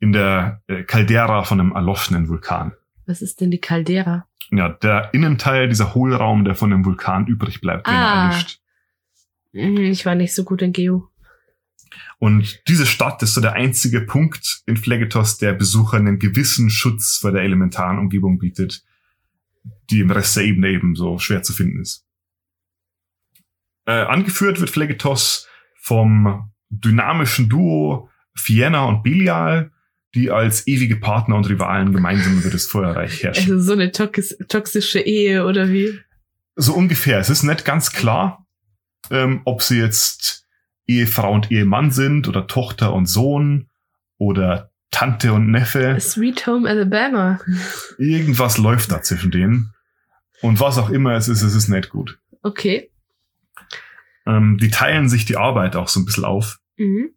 In 0.00 0.12
der 0.12 0.62
äh, 0.66 0.82
Caldera 0.82 1.44
von 1.44 1.60
einem 1.60 1.72
erloschenen 1.72 2.28
Vulkan. 2.28 2.72
Was 3.06 3.22
ist 3.22 3.40
denn 3.40 3.50
die 3.50 3.60
Caldera? 3.60 4.26
Ja, 4.50 4.68
der 4.68 5.14
Innenteil, 5.14 5.68
dieser 5.68 5.94
Hohlraum, 5.94 6.44
der 6.44 6.54
von 6.54 6.70
dem 6.70 6.84
Vulkan 6.84 7.26
übrig 7.26 7.60
bleibt, 7.60 7.86
wenn 7.86 7.94
er 7.94 8.00
Ah. 8.00 8.30
erlischt. 8.30 8.58
Hm, 9.52 9.76
Ich 9.78 10.04
war 10.04 10.14
nicht 10.16 10.34
so 10.34 10.44
gut 10.44 10.60
in 10.60 10.72
Geo. 10.72 11.08
Und 12.18 12.62
diese 12.68 12.86
Stadt 12.86 13.22
ist 13.22 13.34
so 13.34 13.40
der 13.40 13.54
einzige 13.54 14.00
Punkt 14.00 14.62
in 14.66 14.76
Phlegetos, 14.76 15.38
der 15.38 15.52
Besuchern 15.52 16.06
einen 16.06 16.18
gewissen 16.18 16.70
Schutz 16.70 17.16
vor 17.16 17.32
der 17.32 17.42
elementaren 17.42 17.98
Umgebung 17.98 18.38
bietet, 18.38 18.84
die 19.90 20.00
im 20.00 20.10
Rest 20.10 20.36
der 20.36 20.44
Ebene 20.44 20.68
eben 20.70 20.94
so 20.94 21.18
schwer 21.18 21.42
zu 21.42 21.52
finden 21.52 21.80
ist. 21.80 22.04
Äh, 23.86 23.92
angeführt 23.92 24.60
wird 24.60 24.70
Phlegetos 24.70 25.46
vom 25.80 26.50
dynamischen 26.70 27.48
Duo 27.48 28.08
Fienna 28.34 28.84
und 28.84 29.02
Belial, 29.02 29.70
die 30.14 30.30
als 30.30 30.66
ewige 30.66 30.96
Partner 30.96 31.36
und 31.36 31.48
Rivalen 31.48 31.92
gemeinsam 31.92 32.38
über 32.38 32.50
das 32.50 32.66
Feuerreich 32.66 33.22
herrschen. 33.22 33.52
Also 33.52 33.60
so 33.60 33.72
eine 33.72 33.92
toxis 33.92 34.36
toxische 34.48 35.00
Ehe 35.00 35.44
oder 35.44 35.70
wie? 35.70 36.00
So 36.56 36.74
ungefähr. 36.74 37.18
Es 37.18 37.30
ist 37.30 37.42
nicht 37.42 37.64
ganz 37.64 37.92
klar, 37.92 38.46
ähm, 39.10 39.42
ob 39.44 39.62
sie 39.62 39.78
jetzt 39.78 40.43
Ehefrau 40.86 41.32
und 41.32 41.50
Ehemann 41.50 41.90
sind 41.90 42.28
oder 42.28 42.46
Tochter 42.46 42.92
und 42.92 43.06
Sohn 43.06 43.68
oder 44.18 44.70
Tante 44.90 45.32
und 45.32 45.50
Neffe. 45.50 45.96
Sweet 45.98 46.46
Home 46.46 46.68
Alabama. 46.68 47.40
Irgendwas 47.98 48.58
läuft 48.58 48.92
da 48.92 49.02
zwischen 49.02 49.30
denen. 49.30 49.72
Und 50.40 50.60
was 50.60 50.78
auch 50.78 50.90
immer 50.90 51.14
es 51.14 51.28
ist, 51.28 51.42
es 51.42 51.54
ist 51.54 51.68
nicht 51.68 51.88
gut. 51.88 52.18
Okay. 52.42 52.90
Ähm, 54.26 54.58
die 54.58 54.70
teilen 54.70 55.08
sich 55.08 55.24
die 55.24 55.36
Arbeit 55.36 55.76
auch 55.76 55.88
so 55.88 56.00
ein 56.00 56.04
bisschen 56.04 56.24
auf. 56.24 56.58
Mhm. 56.76 57.10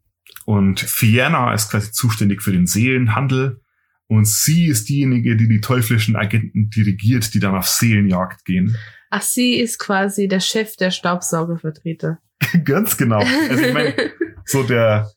Und 0.45 0.79
Fienna 0.79 1.53
ist 1.53 1.69
quasi 1.69 1.91
zuständig 1.91 2.41
für 2.41 2.51
den 2.51 2.67
Seelenhandel. 2.67 3.61
Und 4.07 4.27
sie 4.27 4.67
ist 4.67 4.87
diejenige, 4.87 5.35
die 5.35 5.49
die 5.49 5.59
teuflischen 5.59 6.15
Agenten 6.15 6.69
dirigiert, 6.69 7.33
die 7.33 7.39
dann 7.39 7.55
auf 7.55 7.67
Seelenjagd 7.67 8.45
gehen. 8.45 8.77
Ach, 9.09 9.21
sie 9.21 9.55
ist 9.55 9.79
quasi 9.79 10.27
der 10.27 10.39
Chef 10.39 10.75
der 10.75 10.91
Staubsaugervertreter. 10.91 12.19
Ganz 12.63 12.97
genau. 12.97 13.19
Also 13.19 13.63
ich 13.63 13.73
meine, 13.73 13.93
so 14.45 14.63
der, 14.63 15.11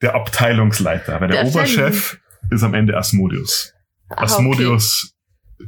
der 0.00 0.14
Abteilungsleiter. 0.14 1.20
Weil 1.20 1.28
der, 1.28 1.42
Der 1.42 1.50
Oberchef 1.50 2.20
ist 2.50 2.62
am 2.62 2.74
Ende 2.74 2.96
Asmodius. 2.96 3.72
Ah, 4.08 4.22
Asmodius 4.24 5.14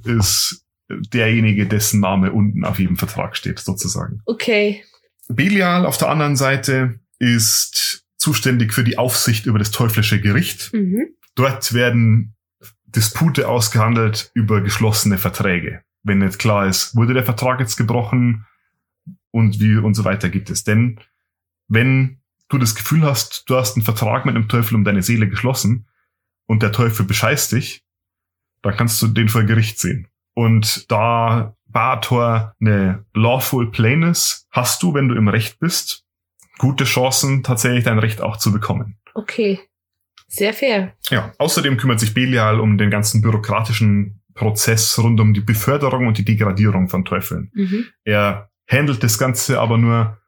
ist 0.04 0.64
derjenige, 0.88 1.66
dessen 1.66 2.00
Name 2.00 2.32
unten 2.32 2.64
auf 2.64 2.78
jedem 2.78 2.96
Vertrag 2.96 3.36
steht, 3.36 3.58
sozusagen. 3.58 4.20
Okay. 4.26 4.84
Belial 5.28 5.86
auf 5.86 5.96
der 5.96 6.10
anderen 6.10 6.36
Seite 6.36 7.00
ist 7.18 8.04
zuständig 8.16 8.72
für 8.72 8.84
die 8.84 8.98
Aufsicht 8.98 9.46
über 9.46 9.58
das 9.58 9.70
teuflische 9.70 10.20
Gericht. 10.20 10.68
okay. 10.68 10.82
Mhm. 10.82 11.06
Dort 11.36 11.74
werden 11.74 12.36
Dispute 12.86 13.48
ausgehandelt 13.48 14.30
über 14.34 14.60
geschlossene 14.60 15.18
Verträge. 15.18 15.82
Wenn 16.04 16.18
nicht 16.18 16.38
klar 16.38 16.66
ist, 16.66 16.94
wurde 16.94 17.14
der 17.14 17.24
Vertrag 17.24 17.60
jetzt 17.60 17.76
gebrochen 17.76 18.46
und 19.30 19.58
wie 19.58 19.76
und 19.76 19.94
so 19.94 20.04
weiter 20.04 20.28
gibt 20.28 20.50
es. 20.50 20.62
Denn 20.62 21.00
wenn 21.66 22.20
du 22.48 22.58
das 22.58 22.74
Gefühl 22.74 23.02
hast, 23.02 23.44
du 23.48 23.56
hast 23.56 23.76
einen 23.76 23.84
Vertrag 23.84 24.26
mit 24.26 24.36
einem 24.36 24.48
Teufel 24.48 24.76
um 24.76 24.84
deine 24.84 25.02
Seele 25.02 25.28
geschlossen 25.28 25.88
und 26.46 26.62
der 26.62 26.72
Teufel 26.72 27.06
bescheißt 27.06 27.52
dich, 27.52 27.84
dann 28.62 28.76
kannst 28.76 29.00
du 29.02 29.08
den 29.08 29.28
vor 29.28 29.42
Gericht 29.44 29.78
sehen. 29.78 30.08
Und 30.34 30.90
da 30.90 31.56
Bator 31.66 32.54
eine 32.60 33.04
lawful 33.14 33.70
plainness 33.70 34.46
hast 34.50 34.82
du, 34.82 34.94
wenn 34.94 35.08
du 35.08 35.14
im 35.14 35.28
Recht 35.28 35.58
bist, 35.58 36.04
gute 36.58 36.84
Chancen, 36.84 37.42
tatsächlich 37.42 37.84
dein 37.84 37.98
Recht 37.98 38.20
auch 38.20 38.36
zu 38.36 38.52
bekommen. 38.52 38.98
Okay. 39.14 39.60
Sehr 40.28 40.52
fair. 40.52 40.94
Ja, 41.10 41.32
außerdem 41.38 41.76
kümmert 41.76 42.00
sich 42.00 42.14
Belial 42.14 42.58
um 42.58 42.78
den 42.78 42.90
ganzen 42.90 43.22
bürokratischen 43.22 44.20
Prozess 44.34 44.98
rund 44.98 45.20
um 45.20 45.32
die 45.32 45.40
Beförderung 45.40 46.06
und 46.06 46.18
die 46.18 46.24
Degradierung 46.24 46.88
von 46.88 47.04
Teufeln. 47.04 47.50
Mhm. 47.54 47.86
Er 48.04 48.50
handelt 48.68 49.02
das 49.02 49.18
Ganze 49.18 49.60
aber 49.60 49.78
nur 49.78 50.18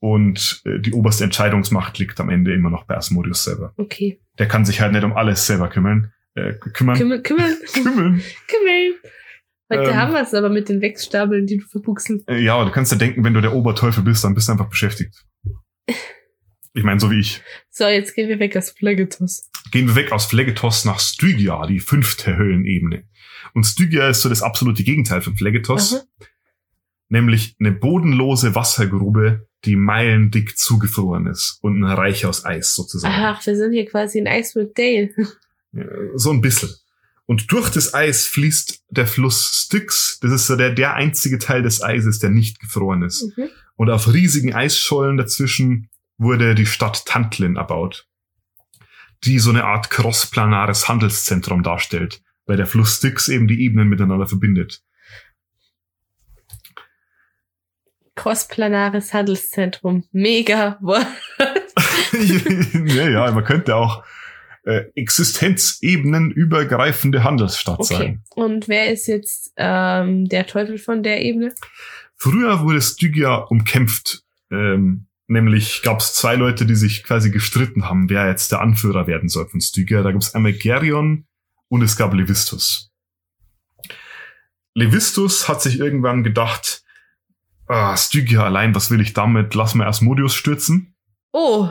und 0.00 0.62
äh, 0.64 0.78
die 0.78 0.92
oberste 0.92 1.24
Entscheidungsmacht 1.24 1.98
liegt 1.98 2.20
am 2.20 2.28
Ende 2.30 2.52
immer 2.54 2.70
noch 2.70 2.84
bei 2.84 2.96
Asmodius 2.96 3.44
selber. 3.44 3.72
Okay. 3.76 4.20
Der 4.38 4.46
kann 4.48 4.64
sich 4.64 4.80
halt 4.80 4.92
nicht 4.92 5.04
um 5.04 5.16
alles 5.16 5.46
selber 5.46 5.68
kümmern. 5.68 6.12
Äh, 6.34 6.52
kümmern. 6.54 6.96
Kümmel, 6.96 7.22
kümmel, 7.22 7.56
kümmern. 7.72 8.22
kümmel. 8.46 8.94
Heute 9.72 9.90
Ähm. 9.90 9.96
haben 9.96 10.12
wir 10.12 10.20
es 10.20 10.34
aber 10.34 10.48
mit 10.48 10.68
den 10.68 10.80
Wechsstapeln, 10.80 11.46
die 11.46 11.58
du 11.58 11.66
verbuchselst. 11.66 12.28
Äh, 12.28 12.38
ja, 12.38 12.62
du 12.64 12.70
kannst 12.70 12.92
ja 12.92 12.98
denken, 12.98 13.24
wenn 13.24 13.34
du 13.34 13.40
der 13.40 13.54
Oberteufel 13.54 14.02
bist, 14.04 14.22
dann 14.22 14.34
bist 14.34 14.48
du 14.48 14.52
einfach 14.52 14.68
beschäftigt. 14.68 15.24
Ich 16.74 16.84
meine, 16.84 17.00
so 17.00 17.10
wie 17.10 17.18
ich. 17.18 17.42
So, 17.70 17.86
jetzt 17.86 18.14
gehen 18.14 18.28
wir 18.28 18.38
weg 18.38 18.54
aus 18.54 18.70
Phlegetus. 18.70 19.50
Gehen 19.72 19.88
wir 19.88 19.96
weg 19.96 20.12
aus 20.12 20.26
Phlegetos 20.26 20.84
nach 20.84 21.00
Stygia, 21.00 21.66
die 21.66 21.80
fünfte 21.80 22.36
Höllenebene. 22.36 23.04
Und 23.56 23.64
Stygia 23.64 24.10
ist 24.10 24.20
so 24.20 24.28
das 24.28 24.42
absolute 24.42 24.84
Gegenteil 24.84 25.22
von 25.22 25.34
Phlegetos. 25.34 25.94
Aha. 25.94 26.02
nämlich 27.08 27.56
eine 27.58 27.72
bodenlose 27.72 28.54
Wassergrube, 28.54 29.48
die 29.64 29.76
meilendick 29.76 30.58
zugefroren 30.58 31.26
ist 31.26 31.56
und 31.62 31.82
ein 31.82 31.90
Reich 31.90 32.26
aus 32.26 32.44
Eis 32.44 32.74
sozusagen. 32.74 33.14
Ach, 33.16 33.46
wir 33.46 33.56
sind 33.56 33.72
hier 33.72 33.86
quasi 33.86 34.18
in 34.18 34.26
Icewood 34.26 34.76
Dale. 34.76 35.10
So 36.16 36.32
ein 36.32 36.42
bisschen. 36.42 36.68
Und 37.24 37.50
durch 37.50 37.70
das 37.70 37.94
Eis 37.94 38.26
fließt 38.26 38.84
der 38.90 39.06
Fluss 39.06 39.64
Styx. 39.64 40.18
Das 40.20 40.32
ist 40.32 40.48
so 40.48 40.56
der, 40.56 40.72
der 40.72 40.94
einzige 40.94 41.38
Teil 41.38 41.62
des 41.62 41.82
Eises, 41.82 42.18
der 42.18 42.28
nicht 42.28 42.60
gefroren 42.60 43.04
ist. 43.04 43.32
Mhm. 43.38 43.48
Und 43.76 43.88
auf 43.88 44.12
riesigen 44.12 44.52
Eisschollen 44.52 45.16
dazwischen 45.16 45.88
wurde 46.18 46.54
die 46.54 46.66
Stadt 46.66 47.06
Tantlin 47.06 47.56
erbaut, 47.56 48.06
die 49.24 49.38
so 49.38 49.48
eine 49.48 49.64
Art 49.64 49.88
crossplanares 49.88 50.88
Handelszentrum 50.88 51.62
darstellt, 51.62 52.22
weil 52.46 52.56
der 52.56 52.66
Fluss 52.66 52.96
Styx 52.96 53.28
eben 53.28 53.48
die 53.48 53.62
Ebenen 53.64 53.88
miteinander 53.88 54.26
verbindet. 54.26 54.82
Crossplanares 58.14 59.12
Handelszentrum. 59.12 60.04
Mega. 60.12 60.80
Ja, 62.86 63.08
ja, 63.08 63.30
man 63.32 63.44
könnte 63.44 63.76
auch 63.76 64.02
äh, 64.64 64.84
Existenzebenen 64.94 66.30
übergreifende 66.30 67.24
Handelsstadt 67.24 67.78
Okay. 67.80 67.94
sein. 67.94 68.22
Und 68.34 68.68
wer 68.68 68.92
ist 68.92 69.06
jetzt 69.06 69.52
ähm, 69.56 70.28
der 70.28 70.46
Teufel 70.46 70.78
von 70.78 71.02
der 71.02 71.22
Ebene? 71.22 71.52
Früher 72.16 72.60
wurde 72.60 72.80
Stygia 72.80 73.34
umkämpft. 73.36 74.22
Ähm, 74.50 75.06
nämlich 75.26 75.82
gab 75.82 76.00
es 76.00 76.14
zwei 76.14 76.36
Leute, 76.36 76.64
die 76.64 76.74
sich 76.74 77.04
quasi 77.04 77.30
gestritten 77.30 77.84
haben, 77.84 78.08
wer 78.08 78.28
jetzt 78.28 78.50
der 78.52 78.60
Anführer 78.60 79.06
werden 79.06 79.28
soll 79.28 79.46
von 79.48 79.60
Stygia. 79.60 80.02
Da 80.02 80.12
gab 80.12 80.22
es 80.22 80.34
einmal 80.34 80.52
Gerion 80.54 81.25
und 81.68 81.82
es 81.82 81.96
gab 81.96 82.14
Levistus. 82.14 82.90
Levistus 84.74 85.48
hat 85.48 85.62
sich 85.62 85.78
irgendwann 85.78 86.22
gedacht, 86.22 86.82
ah, 87.66 87.96
Stygia 87.96 88.44
allein, 88.44 88.74
was 88.74 88.90
will 88.90 89.00
ich 89.00 89.14
damit? 89.14 89.54
Lass 89.54 89.74
mal 89.74 89.86
Asmodius 89.86 90.34
stürzen. 90.34 90.94
Oh, 91.32 91.70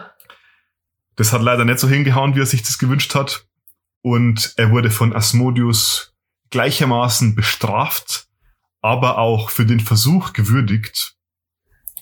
Das 1.15 1.31
hat 1.31 1.41
leider 1.41 1.65
nicht 1.65 1.79
so 1.79 1.87
hingehauen, 1.87 2.35
wie 2.35 2.41
er 2.41 2.45
sich 2.45 2.63
das 2.63 2.77
gewünscht 2.77 3.15
hat. 3.15 3.47
Und 4.01 4.53
er 4.57 4.71
wurde 4.71 4.91
von 4.91 5.15
Asmodius 5.15 6.13
gleichermaßen 6.49 7.35
bestraft, 7.35 8.27
aber 8.81 9.17
auch 9.17 9.49
für 9.49 9.65
den 9.65 9.79
Versuch 9.79 10.33
gewürdigt. 10.33 11.15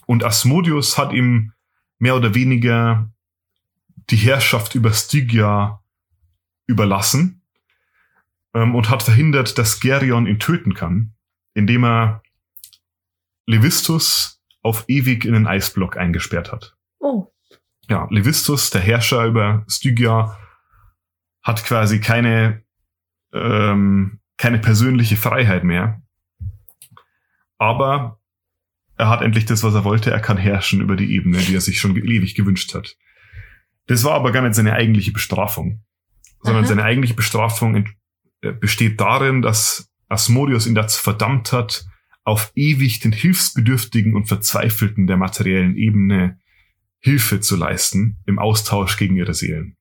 Und 0.05 0.23
Asmodius 0.23 0.97
hat 0.97 1.13
ihm 1.13 1.53
mehr 1.99 2.15
oder 2.15 2.33
weniger 2.33 3.11
die 4.09 4.17
Herrschaft 4.17 4.75
über 4.75 4.91
Stygia 4.91 5.81
überlassen 6.65 7.42
ähm, 8.53 8.75
und 8.75 8.89
hat 8.89 9.03
verhindert, 9.03 9.57
dass 9.57 9.79
Gerion 9.79 10.27
ihn 10.27 10.39
töten 10.39 10.73
kann, 10.73 11.13
indem 11.53 11.83
er 11.85 12.23
Levistus 13.45 14.41
auf 14.61 14.85
ewig 14.87 15.25
in 15.25 15.35
einen 15.35 15.47
Eisblock 15.47 15.97
eingesperrt 15.97 16.51
hat 16.51 16.75
oh. 17.03 17.31
ja, 17.89 18.07
Levistus, 18.09 18.69
der 18.69 18.81
Herrscher 18.81 19.25
über 19.25 19.65
Stygia, 19.67 20.37
hat 21.43 21.63
quasi 21.65 21.99
keine, 21.99 22.63
ähm, 23.33 24.19
keine 24.37 24.59
persönliche 24.59 25.17
Freiheit 25.17 25.63
mehr. 25.63 26.01
Aber 27.57 28.19
er 28.95 29.09
hat 29.09 29.21
endlich 29.21 29.45
das, 29.45 29.63
was 29.63 29.73
er 29.73 29.83
wollte. 29.83 30.11
Er 30.11 30.19
kann 30.19 30.37
herrschen 30.37 30.81
über 30.81 30.95
die 30.95 31.13
Ebene, 31.13 31.39
die 31.39 31.55
er 31.55 31.61
sich 31.61 31.79
schon 31.79 31.95
ewig 31.95 32.35
gewünscht 32.35 32.73
hat. 32.73 32.95
Das 33.87 34.03
war 34.03 34.13
aber 34.13 34.31
gar 34.31 34.41
nicht 34.41 34.55
seine 34.55 34.73
eigentliche 34.73 35.11
Bestrafung, 35.11 35.83
sondern 36.41 36.63
Aha. 36.63 36.69
seine 36.69 36.83
eigentliche 36.83 37.15
Bestrafung 37.15 37.89
besteht 38.51 38.99
darin, 38.99 39.41
dass 39.41 39.89
Asmodius 40.09 40.67
ihn 40.67 40.75
dazu 40.75 41.01
verdammt 41.01 41.51
hat, 41.51 41.85
auf 42.23 42.51
ewig 42.55 42.99
den 42.99 43.11
Hilfsbedürftigen 43.11 44.15
und 44.15 44.27
Verzweifelten 44.27 45.07
der 45.07 45.17
materiellen 45.17 45.75
Ebene 45.75 46.39
Hilfe 46.99 47.39
zu 47.39 47.55
leisten 47.55 48.17
im 48.25 48.39
Austausch 48.39 48.97
gegen 48.97 49.17
ihre 49.17 49.33
Seelen. 49.33 49.75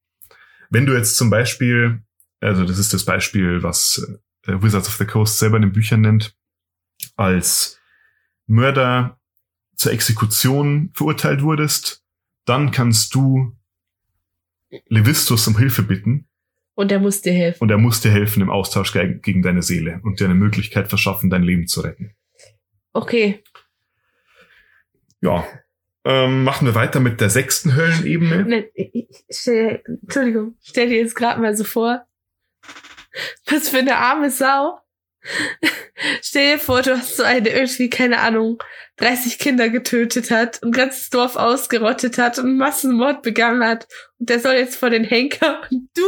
Wenn 0.70 0.86
du 0.86 0.94
jetzt 0.96 1.16
zum 1.16 1.30
Beispiel, 1.30 2.02
also 2.40 2.64
das 2.64 2.78
ist 2.78 2.94
das 2.94 3.04
Beispiel, 3.04 3.62
was 3.62 4.04
äh, 4.46 4.60
Wizards 4.60 4.88
of 4.88 4.96
the 4.96 5.04
Coast 5.04 5.38
selber 5.38 5.56
in 5.56 5.62
den 5.62 5.72
Büchern 5.72 6.00
nennt, 6.00 6.34
als 7.16 7.78
Mörder 8.46 9.20
zur 9.76 9.92
Exekution 9.92 10.90
verurteilt 10.94 11.42
wurdest 11.42 12.02
dann 12.44 12.70
kannst 12.70 13.14
du 13.14 13.56
Levistus 14.88 15.46
um 15.46 15.58
Hilfe 15.58 15.82
bitten 15.82 16.26
Und 16.74 16.90
er 16.90 16.98
muss 17.00 17.20
dir 17.20 17.32
helfen. 17.32 17.62
und 17.62 17.70
er 17.70 17.78
muss 17.78 18.00
dir 18.00 18.10
helfen 18.10 18.42
im 18.42 18.50
Austausch 18.50 18.92
ge 18.92 19.18
gegen 19.20 19.42
deine 19.42 19.62
Seele 19.62 20.00
und 20.04 20.20
dir 20.20 20.24
eine 20.24 20.34
Möglichkeit 20.34 20.88
verschaffen, 20.88 21.28
dein 21.30 21.42
Leben 21.42 21.66
zu 21.66 21.80
retten. 21.82 22.14
Okay. 22.92 23.42
Ja. 25.20 25.46
Ähm, 26.04 26.42
machen 26.44 26.66
wir 26.66 26.74
weiter 26.74 26.98
mit 26.98 27.20
der 27.20 27.30
sechsten 27.30 27.76
Höllenebene. 27.76 28.44
Ne, 28.44 28.70
ich- 28.74 28.94
ich 28.94 29.24
stell, 29.30 29.82
Entschuldigung, 29.86 30.56
stell 30.62 30.88
dir 30.88 30.98
jetzt 30.98 31.14
gerade 31.14 31.40
mal 31.40 31.56
so 31.56 31.62
vor, 31.64 32.04
was 33.46 33.68
für 33.68 33.78
eine 33.78 33.96
arme 33.98 34.30
Sau. 34.30 34.78
Stell 36.20 36.54
dir 36.54 36.58
vor, 36.58 36.82
du 36.82 36.96
hast 36.98 37.16
so 37.16 37.22
eine 37.22 37.48
irgendwie, 37.48 37.88
keine 37.88 38.18
Ahnung, 38.18 38.60
30 38.98 39.38
Kinder 39.38 39.68
getötet 39.70 40.30
hat 40.30 40.62
und 40.62 40.68
ein 40.68 40.72
ganzes 40.72 41.10
Dorf 41.10 41.36
ausgerottet 41.36 42.18
hat 42.18 42.38
und 42.38 42.56
Massenmord 42.58 43.22
begangen 43.22 43.64
hat. 43.64 43.88
Und 44.18 44.28
der 44.28 44.38
soll 44.38 44.54
jetzt 44.54 44.76
vor 44.76 44.90
den 44.90 45.04
Henker 45.04 45.62
und 45.70 45.88
du 45.96 46.02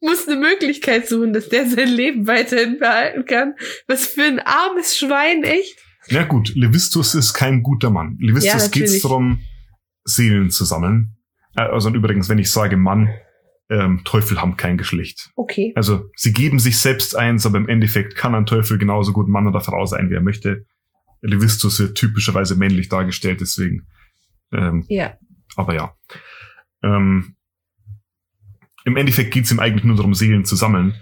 musst 0.00 0.28
eine 0.28 0.38
Möglichkeit 0.40 1.08
suchen, 1.08 1.32
dass 1.32 1.48
der 1.48 1.68
sein 1.68 1.88
Leben 1.88 2.26
weiterhin 2.26 2.78
behalten 2.78 3.24
kann. 3.24 3.54
Was 3.88 4.06
für 4.06 4.22
ein 4.22 4.38
armes 4.40 4.96
Schwein, 4.96 5.42
echt? 5.42 5.76
Na 6.10 6.24
gut, 6.24 6.54
Levistus 6.54 7.14
ist 7.14 7.34
kein 7.34 7.62
guter 7.62 7.90
Mann. 7.90 8.16
Levistus 8.20 8.44
Ja, 8.46 8.54
geht 8.68 8.84
es 8.84 8.90
natürlich. 8.90 9.02
darum, 9.02 9.40
Seelen 10.04 10.50
zu 10.50 10.64
sammeln. 10.64 11.16
Äh, 11.56 11.62
Also 11.62 11.88
und 11.88 11.94
übrigens, 11.94 12.28
wenn 12.28 12.38
ich 12.38 12.50
sage 12.50 12.76
Mann, 12.76 13.10
ähm, 13.68 14.02
Teufel 14.04 14.40
haben 14.40 14.56
kein 14.56 14.78
Geschlecht. 14.78 15.30
Okay. 15.36 15.72
Also 15.76 16.08
sie 16.16 16.32
geben 16.32 16.58
sich 16.58 16.78
selbst 16.78 17.16
eins, 17.16 17.44
aber 17.46 17.58
im 17.58 17.68
Endeffekt 17.68 18.16
kann 18.16 18.34
ein 18.34 18.46
Teufel 18.46 18.78
genauso 18.78 19.12
gut 19.12 19.28
Mann 19.28 19.46
oder 19.46 19.60
Frau 19.60 19.84
sein, 19.86 20.10
wie 20.10 20.14
er 20.14 20.22
möchte. 20.22 20.64
Levistus 21.22 21.78
wird 21.80 21.96
typischerweise 21.96 22.56
männlich 22.56 22.88
dargestellt, 22.88 23.40
deswegen. 23.40 23.86
Ähm, 24.52 24.84
Ja. 24.88 25.16
aber 25.56 25.74
ja. 25.74 25.94
Ähm, 26.82 27.36
Im 28.84 28.96
Endeffekt 28.96 29.32
geht 29.32 29.44
es 29.44 29.52
ihm 29.52 29.60
eigentlich 29.60 29.84
nur 29.84 29.96
darum, 29.96 30.14
Seelen 30.14 30.44
zu 30.44 30.56
sammeln. 30.56 30.94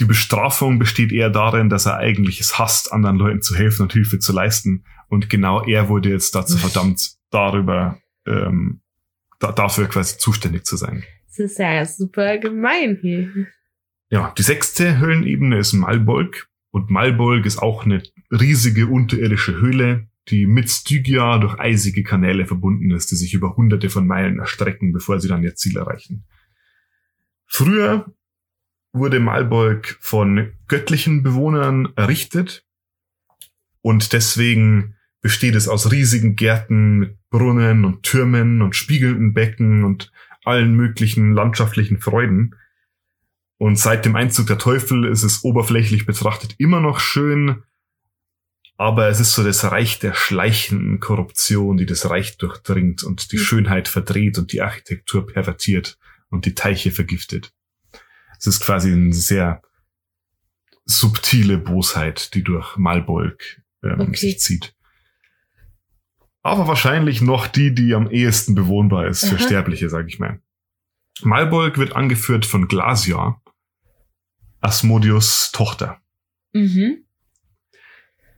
Die 0.00 0.04
Bestrafung 0.04 0.78
besteht 0.78 1.12
eher 1.12 1.30
darin, 1.30 1.68
dass 1.68 1.86
er 1.86 1.96
eigentlich 1.96 2.40
es 2.40 2.58
hasst, 2.58 2.92
anderen 2.92 3.16
Leuten 3.16 3.42
zu 3.42 3.54
helfen 3.56 3.82
und 3.82 3.92
Hilfe 3.92 4.18
zu 4.18 4.32
leisten. 4.32 4.84
Und 5.08 5.28
genau 5.30 5.64
er 5.64 5.88
wurde 5.88 6.08
jetzt 6.10 6.34
dazu 6.34 6.56
verdammt, 6.58 7.14
darüber, 7.30 7.98
ähm, 8.26 8.80
da, 9.40 9.52
dafür 9.52 9.86
quasi 9.88 10.16
zuständig 10.18 10.64
zu 10.64 10.76
sein. 10.76 11.02
Das 11.26 11.38
ist 11.40 11.58
ja 11.58 11.84
super 11.84 12.38
gemein 12.38 12.98
hier. 13.00 13.46
Ja, 14.10 14.32
die 14.38 14.42
sechste 14.42 14.98
Höhlenebene 14.98 15.58
ist 15.58 15.72
Malbolg. 15.72 16.48
Und 16.70 16.90
Malbolg 16.90 17.46
ist 17.46 17.58
auch 17.58 17.84
eine 17.84 18.02
riesige 18.34 18.86
unterirdische 18.86 19.60
Höhle, 19.60 20.08
die 20.28 20.46
mit 20.46 20.70
Stygia 20.70 21.38
durch 21.38 21.58
eisige 21.58 22.02
Kanäle 22.02 22.46
verbunden 22.46 22.90
ist, 22.90 23.10
die 23.10 23.16
sich 23.16 23.34
über 23.34 23.56
hunderte 23.56 23.90
von 23.90 24.06
Meilen 24.06 24.38
erstrecken, 24.38 24.92
bevor 24.92 25.20
sie 25.20 25.28
dann 25.28 25.42
ihr 25.42 25.54
Ziel 25.54 25.76
erreichen. 25.76 26.24
Früher 27.46 28.12
wurde 28.92 29.20
Malbolg 29.20 29.98
von 30.00 30.52
göttlichen 30.66 31.22
Bewohnern 31.22 31.92
errichtet 31.96 32.64
und 33.82 34.12
deswegen 34.12 34.94
besteht 35.20 35.54
es 35.54 35.68
aus 35.68 35.90
riesigen 35.90 36.36
Gärten 36.36 36.98
mit 36.98 37.18
Brunnen 37.30 37.84
und 37.84 38.02
Türmen 38.02 38.62
und 38.62 38.76
spiegelnden 38.76 39.34
Becken 39.34 39.84
und 39.84 40.12
allen 40.44 40.74
möglichen 40.74 41.32
landschaftlichen 41.32 41.98
Freuden. 41.98 42.54
Und 43.58 43.78
seit 43.78 44.04
dem 44.04 44.16
Einzug 44.16 44.46
der 44.46 44.58
Teufel 44.58 45.04
ist 45.04 45.22
es 45.22 45.44
oberflächlich 45.44 46.06
betrachtet 46.06 46.54
immer 46.58 46.80
noch 46.80 47.00
schön, 47.00 47.62
aber 48.76 49.08
es 49.08 49.20
ist 49.20 49.32
so 49.34 49.44
das 49.44 49.64
Reich 49.70 49.98
der 50.00 50.14
schleichenden 50.14 51.00
Korruption, 51.00 51.76
die 51.76 51.86
das 51.86 52.08
Reich 52.10 52.36
durchdringt 52.38 53.02
und 53.04 53.30
die 53.32 53.36
Mhm. 53.36 53.42
Schönheit 53.42 53.88
verdreht 53.88 54.38
und 54.38 54.52
die 54.52 54.62
Architektur 54.62 55.26
pervertiert 55.26 55.98
und 56.30 56.44
die 56.46 56.54
Teiche 56.54 56.90
vergiftet. 56.90 57.52
Es 58.38 58.46
ist 58.46 58.60
quasi 58.60 58.92
eine 58.92 59.12
sehr 59.12 59.62
subtile 60.84 61.56
Bosheit, 61.58 62.34
die 62.34 62.42
durch 62.42 62.76
Malbolg 62.76 63.62
ähm, 63.82 64.00
Okay. 64.00 64.16
sich 64.16 64.40
zieht. 64.40 64.74
Aber 66.42 66.66
wahrscheinlich 66.66 67.22
noch 67.22 67.46
die, 67.46 67.74
die 67.74 67.94
am 67.94 68.10
ehesten 68.10 68.54
bewohnbar 68.54 69.06
ist 69.06 69.24
für 69.24 69.36
Aha. 69.36 69.44
Sterbliche, 69.44 69.88
sag 69.88 70.08
ich 70.08 70.18
mal. 70.18 70.42
Malbolg 71.22 71.78
wird 71.78 71.94
angeführt 71.96 72.44
von 72.44 72.68
Glasia, 72.68 73.40
Asmodius 74.60 75.52
Tochter. 75.52 76.00
Mhm. 76.52 77.03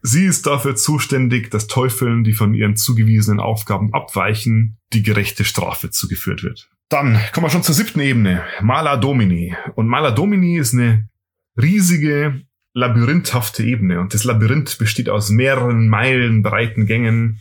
Sie 0.07 0.25
ist 0.25 0.47
dafür 0.47 0.77
zuständig, 0.77 1.51
dass 1.51 1.67
Teufeln, 1.67 2.23
die 2.23 2.33
von 2.33 2.55
ihren 2.55 2.77
zugewiesenen 2.77 3.41
Aufgaben 3.41 3.93
abweichen, 3.93 4.79
die 4.93 5.03
gerechte 5.03 5.45
Strafe 5.45 5.91
zugeführt 5.91 6.45
wird. 6.45 6.71
Dann 6.89 7.19
kommen 7.33 7.47
wir 7.47 7.51
schon 7.51 7.65
zur 7.65 7.75
siebten 7.75 7.99
Ebene, 7.99 8.45
Mala 8.61 8.99
Domini. 8.99 9.57
Und 9.75 9.89
Mala 9.89 10.13
Domini 10.13 10.59
ist 10.59 10.75
eine 10.75 11.09
riesige, 11.61 12.41
labyrinthafte 12.73 13.65
Ebene. 13.65 13.99
Und 13.99 14.15
das 14.15 14.23
Labyrinth 14.23 14.79
besteht 14.79 15.09
aus 15.09 15.31
mehreren 15.31 15.89
Meilen 15.89 16.45
breiten 16.45 16.87
Gängen, 16.87 17.41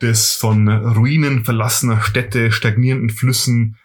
das 0.00 0.32
von 0.32 0.66
Ruinen 0.68 1.44
verlassener 1.44 2.00
Städte, 2.00 2.50
stagnierenden 2.50 3.10
Flüssen, 3.10 3.76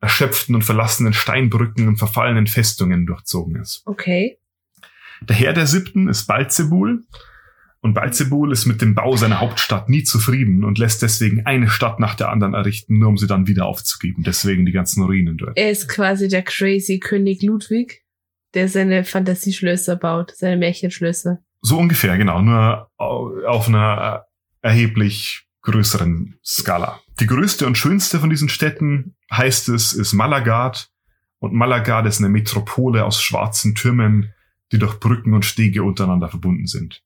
erschöpften 0.00 0.54
und 0.54 0.62
verlassenen 0.62 1.12
Steinbrücken 1.12 1.86
und 1.86 1.98
verfallenen 1.98 2.46
Festungen 2.46 3.04
durchzogen 3.04 3.56
ist. 3.56 3.82
Okay. 3.84 4.38
Der 5.28 5.36
Herr 5.36 5.52
der 5.52 5.66
Siebten 5.66 6.08
ist 6.08 6.26
Balzebul. 6.26 7.02
Und 7.82 7.94
Balzebul 7.94 8.52
ist 8.52 8.66
mit 8.66 8.82
dem 8.82 8.94
Bau 8.94 9.16
seiner 9.16 9.40
Hauptstadt 9.40 9.88
nie 9.88 10.02
zufrieden 10.04 10.64
und 10.64 10.76
lässt 10.76 11.00
deswegen 11.00 11.46
eine 11.46 11.70
Stadt 11.70 11.98
nach 11.98 12.14
der 12.14 12.28
anderen 12.28 12.52
errichten, 12.52 12.98
nur 12.98 13.08
um 13.08 13.16
sie 13.16 13.26
dann 13.26 13.46
wieder 13.46 13.64
aufzugeben. 13.64 14.22
Deswegen 14.22 14.66
die 14.66 14.72
ganzen 14.72 15.02
Ruinen 15.02 15.38
dort. 15.38 15.56
Er 15.56 15.70
ist 15.70 15.88
quasi 15.88 16.28
der 16.28 16.42
crazy 16.42 16.98
König 16.98 17.42
Ludwig, 17.42 18.02
der 18.52 18.68
seine 18.68 19.04
Fantasieschlösser 19.04 19.96
baut, 19.96 20.32
seine 20.36 20.58
Märchenschlösser. 20.58 21.38
So 21.62 21.78
ungefähr, 21.78 22.18
genau. 22.18 22.42
Nur 22.42 22.90
au- 22.98 23.32
auf 23.46 23.66
einer 23.68 24.24
erheblich 24.60 25.46
größeren 25.62 26.38
Skala. 26.44 27.00
Die 27.18 27.26
größte 27.26 27.66
und 27.66 27.78
schönste 27.78 28.18
von 28.18 28.28
diesen 28.28 28.50
Städten, 28.50 29.14
heißt 29.32 29.70
es, 29.70 29.94
ist 29.94 30.12
Malagard. 30.12 30.90
Und 31.38 31.54
Malagard 31.54 32.06
ist 32.06 32.18
eine 32.18 32.28
Metropole 32.28 33.06
aus 33.06 33.22
schwarzen 33.22 33.74
Türmen, 33.74 34.34
die 34.72 34.78
durch 34.78 35.00
Brücken 35.00 35.34
und 35.34 35.44
Stege 35.44 35.82
untereinander 35.82 36.28
verbunden 36.28 36.66
sind. 36.66 37.02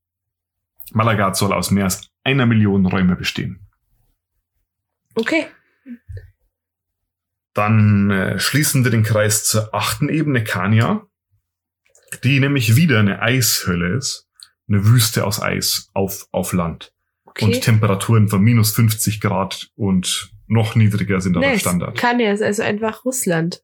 Malagard 0.92 1.37
soll 1.37 1.53
aus 1.53 1.70
mehr 1.70 1.85
als 1.85 2.11
einer 2.22 2.46
Million 2.46 2.87
Räume 2.87 3.16
bestehen. 3.16 3.61
Okay. 5.14 5.46
Dann 7.55 8.11
äh, 8.11 8.38
schließen 8.38 8.85
wir 8.85 8.90
den 8.90 9.05
Kreis 9.05 9.44
zur 9.44 9.74
achten 9.74 10.09
Ebene 10.09 10.42
Kania, 10.42 11.07
die 12.24 12.40
nämlich 12.40 12.77
wieder 12.77 12.98
eine 12.98 13.22
Eishölle 13.22 13.96
ist. 13.96 14.29
Eine 14.68 14.87
Wüste 14.87 15.27
aus 15.27 15.42
Eis 15.42 15.90
auf, 15.92 16.27
auf 16.33 16.53
Land. 16.53 16.92
Okay. 17.24 17.44
Und 17.44 17.61
Temperaturen 17.61 18.29
von 18.29 18.42
minus 18.42 18.72
50 18.74 19.20
Grad 19.20 19.70
und 19.74 20.33
noch 20.46 20.74
niedriger 20.74 21.20
sind 21.20 21.35
da 21.35 21.40
der. 21.40 21.59
Standard. 21.59 21.98
Kann 21.98 22.18
er, 22.20 22.33
ist 22.33 22.42
also 22.42 22.62
einfach 22.62 23.05
Russland. 23.05 23.62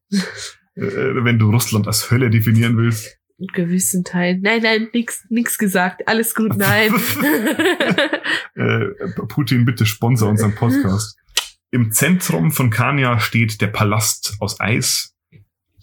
Äh, 0.77 0.83
wenn 1.25 1.39
du 1.39 1.51
Russland 1.51 1.87
als 1.89 2.11
Hölle 2.11 2.31
definieren 2.31 2.77
willst. 2.77 3.20
Gewissen 3.53 4.05
Teilen. 4.05 4.41
Nein, 4.43 4.63
nein, 4.63 4.89
nix, 4.93 5.25
nix 5.29 5.59
gesagt. 5.59 6.07
Alles 6.07 6.35
gut, 6.35 6.57
nein. 6.57 6.95
äh, 8.55 8.87
Putin, 9.29 9.65
bitte 9.65 9.87
sponsor 9.87 10.29
unseren 10.29 10.55
Podcast. 10.55 11.17
Im 11.71 11.93
Zentrum 11.93 12.53
von 12.53 12.71
Kania 12.71 13.21
steht 13.21 13.61
der 13.61 13.69
Palast 13.69 14.37
aus 14.41 14.61
Eis, 14.61 15.15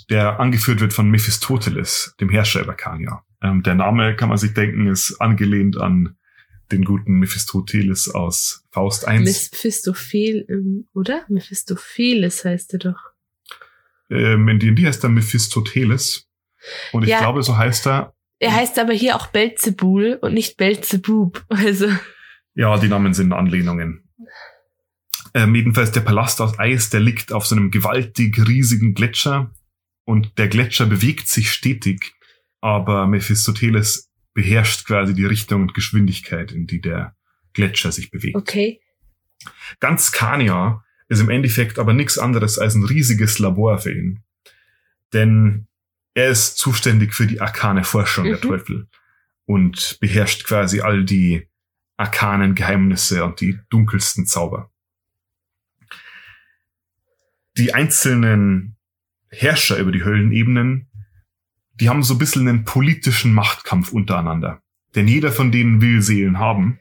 der 0.10 0.40
angeführt 0.40 0.82
wird 0.82 0.94
von 0.94 1.10
Mephistopheles, 1.10 2.14
dem 2.20 2.30
Herrscher 2.30 2.62
über 2.62 2.74
Kania. 2.74 3.24
Ähm, 3.42 3.64
der 3.64 3.76
Name, 3.76 4.16
kann 4.16 4.30
man 4.30 4.38
sich 4.38 4.54
denken, 4.54 4.88
ist 4.88 5.18
angelehnt 5.20 5.78
an 5.78 6.18
den 6.72 6.84
guten 6.84 7.20
Mephistopheles 7.20 8.10
aus 8.10 8.66
Faust 8.72 9.08
1. 9.08 9.52
Mephistophel, 9.52 10.46
ähm, 10.50 10.88
oder? 10.94 11.26
Mephistopheles 11.30 12.44
heißt 12.44 12.74
er 12.74 12.80
doch. 12.80 13.00
Ähm, 14.10 14.48
in 14.48 14.60
D&D 14.60 14.86
heißt 14.86 15.04
er 15.04 15.10
Mephistopheles. 15.10 16.27
Und 16.92 17.04
ich 17.04 17.10
Ja. 17.10 17.20
glaube, 17.20 17.44
so 17.44 17.58
heißt 17.58 17.88
er. 17.88 18.14
Er 18.40 18.54
heißt 18.54 18.78
aber 18.80 18.94
hier 18.94 19.16
auch 19.16 19.28
Belzebul 19.28 20.20
und 20.22 20.34
nicht 20.34 20.58
Belzebub. 20.58 21.44
Also, 21.50 21.88
Ja, 22.54 22.78
die 22.78 22.88
Namen 22.88 23.14
sind 23.14 23.34
Anlehnungen. 23.34 24.04
Ähm, 25.34 25.54
jedenfalls 25.56 25.92
der 25.92 26.02
Palast 26.02 26.42
aus 26.42 26.58
Eis, 26.58 26.90
der 26.90 27.00
liegt 27.00 27.32
auf 27.32 27.46
so 27.46 27.56
einem 27.56 27.70
gewaltig 27.72 28.38
riesigen 28.48 28.94
Gletscher 28.94 29.52
und 30.06 30.38
der 30.38 30.48
Gletscher 30.48 30.86
bewegt 30.86 31.28
sich 31.28 31.52
stetig, 31.52 32.14
aber 32.62 33.08
Mephistopheles 33.08 34.10
beherrscht 34.34 34.86
quasi 34.86 35.14
die 35.14 35.26
Richtung 35.26 35.64
und 35.64 35.74
Geschwindigkeit, 35.74 36.52
in 36.52 36.66
die 36.66 36.82
der 36.82 37.16
Gletscher 37.54 37.92
sich 37.92 38.10
bewegt. 38.10 38.36
okay. 38.36 38.80
Ganz 39.80 40.12
Kania 40.12 40.84
ist 41.10 41.20
im 41.22 41.30
Endeffekt 41.30 41.78
aber 41.80 41.94
nichts 41.94 42.18
anderes 42.18 42.58
als 42.58 42.74
ein 42.76 42.84
riesiges 42.86 43.38
Labor 43.40 43.78
für 43.78 43.94
ihn. 43.94 44.24
Denn 45.14 45.67
er 46.18 46.30
ist 46.32 46.58
zuständig 46.58 47.14
für 47.14 47.28
die 47.28 47.42
arkane 47.42 47.84
Forschung 47.84 48.26
der 48.26 48.38
Mhm. 48.38 48.42
Teufel 48.42 48.88
und 49.46 49.98
beherrscht 50.02 50.46
quasi 50.46 50.82
all 50.82 51.04
die 51.06 51.48
arkanen 51.96 52.56
Geheimnisse 52.56 53.24
und 53.24 53.40
die 53.40 53.60
dunkelsten 53.70 54.26
Zauber. 54.26 54.72
die 57.58 57.74
einzelnen 57.74 58.76
Herrscher 59.30 59.78
über 59.78 59.92
die 59.92 60.04
Höllenebenen, 60.04 60.88
die 61.80 61.90
haben 61.90 62.04
so 62.04 62.14
ein 62.14 62.20
bisschen 62.20 62.48
einen 62.48 62.66
politischen 62.66 63.34
Machtkampf 63.34 63.92
untereinander. 63.92 64.62
Denn 64.94 65.08
jeder 65.08 65.32
von 65.32 65.52
denen 65.52 65.82
will 65.82 66.04
Seelen 66.04 66.38
haben. 66.38 66.80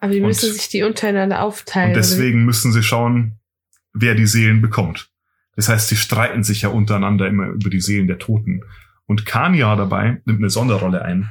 Aber 0.00 0.12
die 0.14 0.20
Und- 0.22 0.28
müssen 0.28 0.50
sich 0.50 0.70
die 0.70 0.82
untereinander 0.82 1.42
aufteilen. 1.42 1.88
Und 1.90 1.96
deswegen 1.96 2.46
müssen 2.46 2.72
sie 2.72 2.82
schauen, 2.82 3.38
wer 3.92 4.14
die 4.14 4.24
Seelen 4.26 4.62
bekommt. 4.62 5.11
Das 5.56 5.68
heißt, 5.68 5.88
sie 5.88 5.96
streiten 5.96 6.42
sich 6.42 6.62
ja 6.62 6.70
untereinander 6.70 7.26
immer 7.28 7.48
über 7.48 7.70
die 7.70 7.80
Seelen 7.80 8.06
der 8.06 8.18
Toten. 8.18 8.62
Und 9.06 9.26
Kania 9.26 9.76
dabei 9.76 10.22
nimmt 10.24 10.38
eine 10.38 10.50
Sonderrolle 10.50 11.02
ein, 11.02 11.30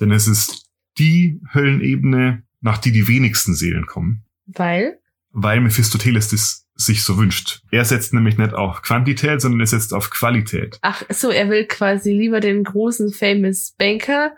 denn 0.00 0.10
es 0.10 0.26
ist 0.26 0.70
die 0.98 1.40
Höllenebene, 1.54 2.42
nach 2.60 2.78
die 2.78 2.92
die 2.92 3.08
wenigsten 3.08 3.54
Seelen 3.54 3.86
kommen, 3.86 4.24
Weil? 4.46 4.98
weil 5.30 5.60
Mephistopheles 5.60 6.28
das 6.28 6.66
sich 6.74 7.02
so 7.02 7.16
wünscht. 7.16 7.62
Er 7.70 7.84
setzt 7.84 8.12
nämlich 8.12 8.38
nicht 8.38 8.54
auf 8.54 8.82
Quantität, 8.82 9.40
sondern 9.40 9.60
er 9.60 9.66
setzt 9.66 9.94
auf 9.94 10.10
Qualität. 10.10 10.78
Ach 10.82 11.02
so, 11.10 11.30
er 11.30 11.48
will 11.48 11.66
quasi 11.66 12.12
lieber 12.12 12.40
den 12.40 12.64
großen 12.64 13.12
famous 13.12 13.74
Banker 13.78 14.32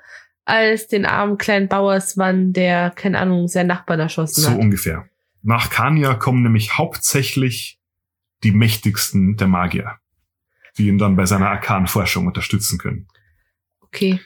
als 0.45 0.89
den 0.89 1.07
armen 1.07 1.39
kleinen 1.39 1.69
Bauersmann, 1.69 2.53
der, 2.53 2.91
keine 2.91 3.19
Ahnung, 3.19 3.49
seinen 3.49 3.69
Nachbarn 3.69 4.01
erschossen 4.01 4.43
So 4.43 4.51
hat. 4.51 4.59
ungefähr. 4.59 5.09
Nach 5.43 5.71
Kania 5.71 6.15
kommen 6.15 6.43
nämlich 6.43 6.77
hauptsächlich 6.77 7.79
die 8.45 8.53
mächtigsten 8.53 9.37
der 9.37 9.49
Magier, 9.49 9.99
die 10.79 10.89
ihn 10.89 10.99
dann 10.99 11.17
bei 11.17 11.27
seiner 11.27 11.51
Arkan-Forschung 11.51 12.27
unterstützen 12.27 12.79
können. 12.79 13.09
Okay. 13.81 14.21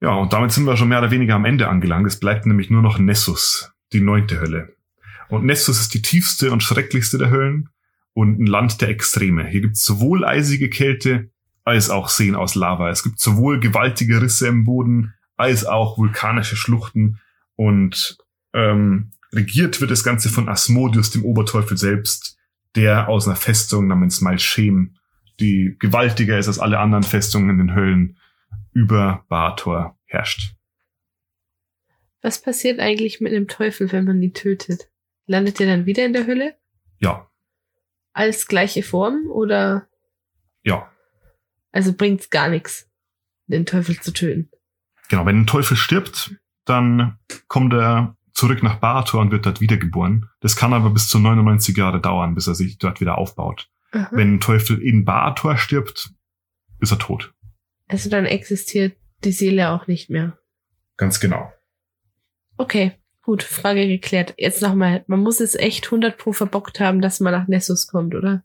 Ja, 0.00 0.14
und 0.14 0.32
damit 0.32 0.50
sind 0.50 0.64
wir 0.64 0.76
schon 0.76 0.88
mehr 0.88 0.98
oder 0.98 1.10
weniger 1.12 1.36
am 1.36 1.44
Ende 1.44 1.68
angelangt. 1.68 2.06
Es 2.06 2.18
bleibt 2.18 2.46
nämlich 2.46 2.70
nur 2.70 2.82
noch 2.82 2.98
Nessus, 2.98 3.72
die 3.92 4.00
neunte 4.00 4.40
Hölle. 4.40 4.74
Und 5.28 5.44
Nessus 5.44 5.80
ist 5.80 5.94
die 5.94 6.02
tiefste 6.02 6.50
und 6.50 6.62
schrecklichste 6.62 7.18
der 7.18 7.30
Höllen 7.30 7.68
und 8.14 8.40
ein 8.40 8.46
Land 8.46 8.80
der 8.80 8.88
Extreme. 8.88 9.46
Hier 9.46 9.60
gibt 9.60 9.76
es 9.76 9.84
sowohl 9.84 10.24
eisige 10.24 10.68
Kälte 10.68 11.30
als 11.64 11.90
auch 11.90 12.08
Seen 12.08 12.34
aus 12.34 12.54
Lava. 12.54 12.90
Es 12.90 13.02
gibt 13.02 13.20
sowohl 13.20 13.60
gewaltige 13.60 14.20
Risse 14.20 14.48
im 14.48 14.64
Boden 14.64 15.14
als 15.36 15.64
auch 15.64 15.98
vulkanische 15.98 16.56
Schluchten 16.56 17.20
und 17.56 18.18
ähm, 18.52 19.12
regiert 19.32 19.80
wird 19.80 19.90
das 19.90 20.04
Ganze 20.04 20.28
von 20.28 20.48
Asmodeus, 20.48 21.10
dem 21.10 21.24
Oberteufel 21.24 21.76
selbst, 21.76 22.31
der 22.76 23.08
aus 23.08 23.26
einer 23.26 23.36
Festung 23.36 23.86
namens 23.86 24.20
Malchem, 24.20 24.96
die 25.40 25.76
gewaltiger 25.78 26.38
ist 26.38 26.48
als 26.48 26.58
alle 26.58 26.78
anderen 26.78 27.02
Festungen 27.04 27.50
in 27.50 27.58
den 27.58 27.74
Höllen, 27.74 28.18
über 28.72 29.24
Bator 29.28 29.98
herrscht. 30.04 30.54
Was 32.22 32.40
passiert 32.40 32.78
eigentlich 32.80 33.20
mit 33.20 33.32
einem 33.32 33.48
Teufel, 33.48 33.90
wenn 33.92 34.04
man 34.04 34.22
ihn 34.22 34.32
tötet? 34.34 34.88
Landet 35.26 35.60
er 35.60 35.66
dann 35.66 35.86
wieder 35.86 36.04
in 36.04 36.12
der 36.12 36.26
Hölle? 36.26 36.56
Ja, 36.98 37.28
Als 38.12 38.46
gleiche 38.46 38.82
Form 38.82 39.26
oder 39.30 39.88
ja, 40.62 40.88
also 41.72 41.92
bringt's 41.92 42.30
gar 42.30 42.48
nichts, 42.48 42.88
den 43.46 43.66
Teufel 43.66 43.98
zu 44.00 44.12
töten? 44.12 44.50
genau. 45.08 45.26
Wenn 45.26 45.40
ein 45.40 45.46
Teufel 45.46 45.76
stirbt, 45.76 46.36
dann 46.64 47.18
kommt 47.48 47.72
er 47.74 48.16
zurück 48.32 48.62
nach 48.62 48.76
Bator 48.76 49.20
und 49.20 49.30
wird 49.30 49.46
dort 49.46 49.60
wiedergeboren. 49.60 50.28
Das 50.40 50.56
kann 50.56 50.72
aber 50.72 50.90
bis 50.90 51.08
zu 51.08 51.18
99 51.18 51.76
Jahre 51.76 52.00
dauern, 52.00 52.34
bis 52.34 52.46
er 52.46 52.54
sich 52.54 52.78
dort 52.78 53.00
wieder 53.00 53.18
aufbaut. 53.18 53.68
Aha. 53.92 54.08
Wenn 54.12 54.34
ein 54.34 54.40
Teufel 54.40 54.80
in 54.80 55.04
Bator 55.04 55.56
stirbt, 55.56 56.10
ist 56.80 56.90
er 56.90 56.98
tot. 56.98 57.34
Also 57.88 58.08
dann 58.08 58.24
existiert 58.26 58.96
die 59.24 59.32
Seele 59.32 59.70
auch 59.70 59.86
nicht 59.86 60.10
mehr. 60.10 60.38
Ganz 60.96 61.20
genau. 61.20 61.52
Okay, 62.56 62.92
gut, 63.22 63.42
Frage 63.42 63.86
geklärt. 63.86 64.34
Jetzt 64.38 64.62
nochmal, 64.62 65.04
man 65.06 65.20
muss 65.20 65.40
es 65.40 65.54
echt 65.54 65.86
100 65.86 66.16
pro 66.16 66.32
verbockt 66.32 66.80
haben, 66.80 67.00
dass 67.00 67.20
man 67.20 67.32
nach 67.32 67.48
Nessus 67.48 67.86
kommt, 67.86 68.14
oder? 68.14 68.44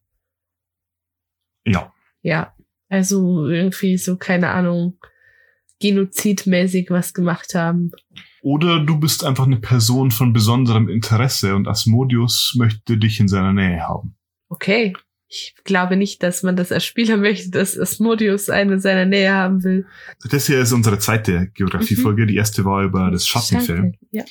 Ja, 1.66 1.94
Ja, 2.22 2.56
also 2.90 3.48
irgendwie 3.48 3.98
so, 3.98 4.18
keine 4.18 4.50
Ahnung, 4.50 4.98
genozidmäßig 5.80 6.90
was 6.90 7.14
gemacht 7.14 7.56
haben. 7.56 7.92
Oder 8.42 8.80
du 8.80 9.00
bist 9.00 9.24
einfach 9.24 9.46
eine 9.46 9.58
Person 9.58 10.12
von 10.12 10.34
besonderem 10.34 10.90
Interesse 10.90 11.56
und 11.56 11.68
Asmodeus 11.68 12.54
möchte 12.58 12.98
dich 12.98 13.20
in 13.20 13.28
seiner 13.28 13.54
Nähe 13.54 13.82
haben. 13.82 14.16
Okay. 14.50 14.94
Ich 15.30 15.56
glaube 15.66 15.98
nicht, 15.98 16.24
dass 16.24 16.42
man 16.42 16.56
das 16.56 16.72
als 16.72 16.86
Spieler 16.86 17.18
möchte, 17.18 17.50
dass 17.50 17.78
Asmodeus 17.78 18.50
einen 18.50 18.74
in 18.74 18.80
seiner 18.80 19.06
Nähe 19.06 19.34
haben 19.34 19.62
will. 19.64 19.86
Das 20.32 20.48
hier 20.48 20.60
ist 20.60 20.72
unsere 20.72 21.00
zweite 21.00 21.52
Geografiefolge. 21.54 22.26
Die 22.26 22.38
erste 22.38 22.64
war 22.64 22.84
über 22.84 23.12
das 23.12 23.28
Schattenfell. 23.28 23.92
Ja. 24.12 24.24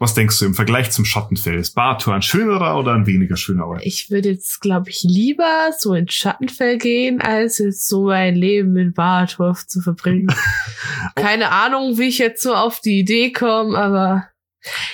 Was 0.00 0.14
denkst 0.14 0.38
du 0.38 0.46
im 0.46 0.54
Vergleich 0.54 0.90
zum 0.92 1.04
Schattenfell? 1.04 1.58
Ist 1.58 1.74
Bator 1.74 2.14
ein 2.14 2.22
schönerer 2.22 2.78
oder 2.78 2.94
ein 2.94 3.06
weniger 3.06 3.36
schöner 3.36 3.66
Ort? 3.66 3.82
Ich 3.84 4.10
würde 4.10 4.30
jetzt, 4.30 4.62
glaube 4.62 4.88
ich, 4.88 5.02
lieber 5.02 5.72
so 5.78 5.92
ins 5.92 6.14
Schattenfell 6.14 6.78
gehen, 6.78 7.20
als 7.20 7.58
jetzt 7.58 7.86
so 7.86 8.06
mein 8.06 8.34
Leben 8.34 8.74
in 8.78 8.94
Bartorf 8.94 9.66
zu 9.66 9.82
verbringen. 9.82 10.34
Keine 11.16 11.50
Ahnung, 11.50 11.98
wie 11.98 12.08
ich 12.08 12.16
jetzt 12.16 12.42
so 12.42 12.54
auf 12.54 12.80
die 12.80 12.98
Idee 12.98 13.30
komme, 13.30 13.76
aber 13.76 14.30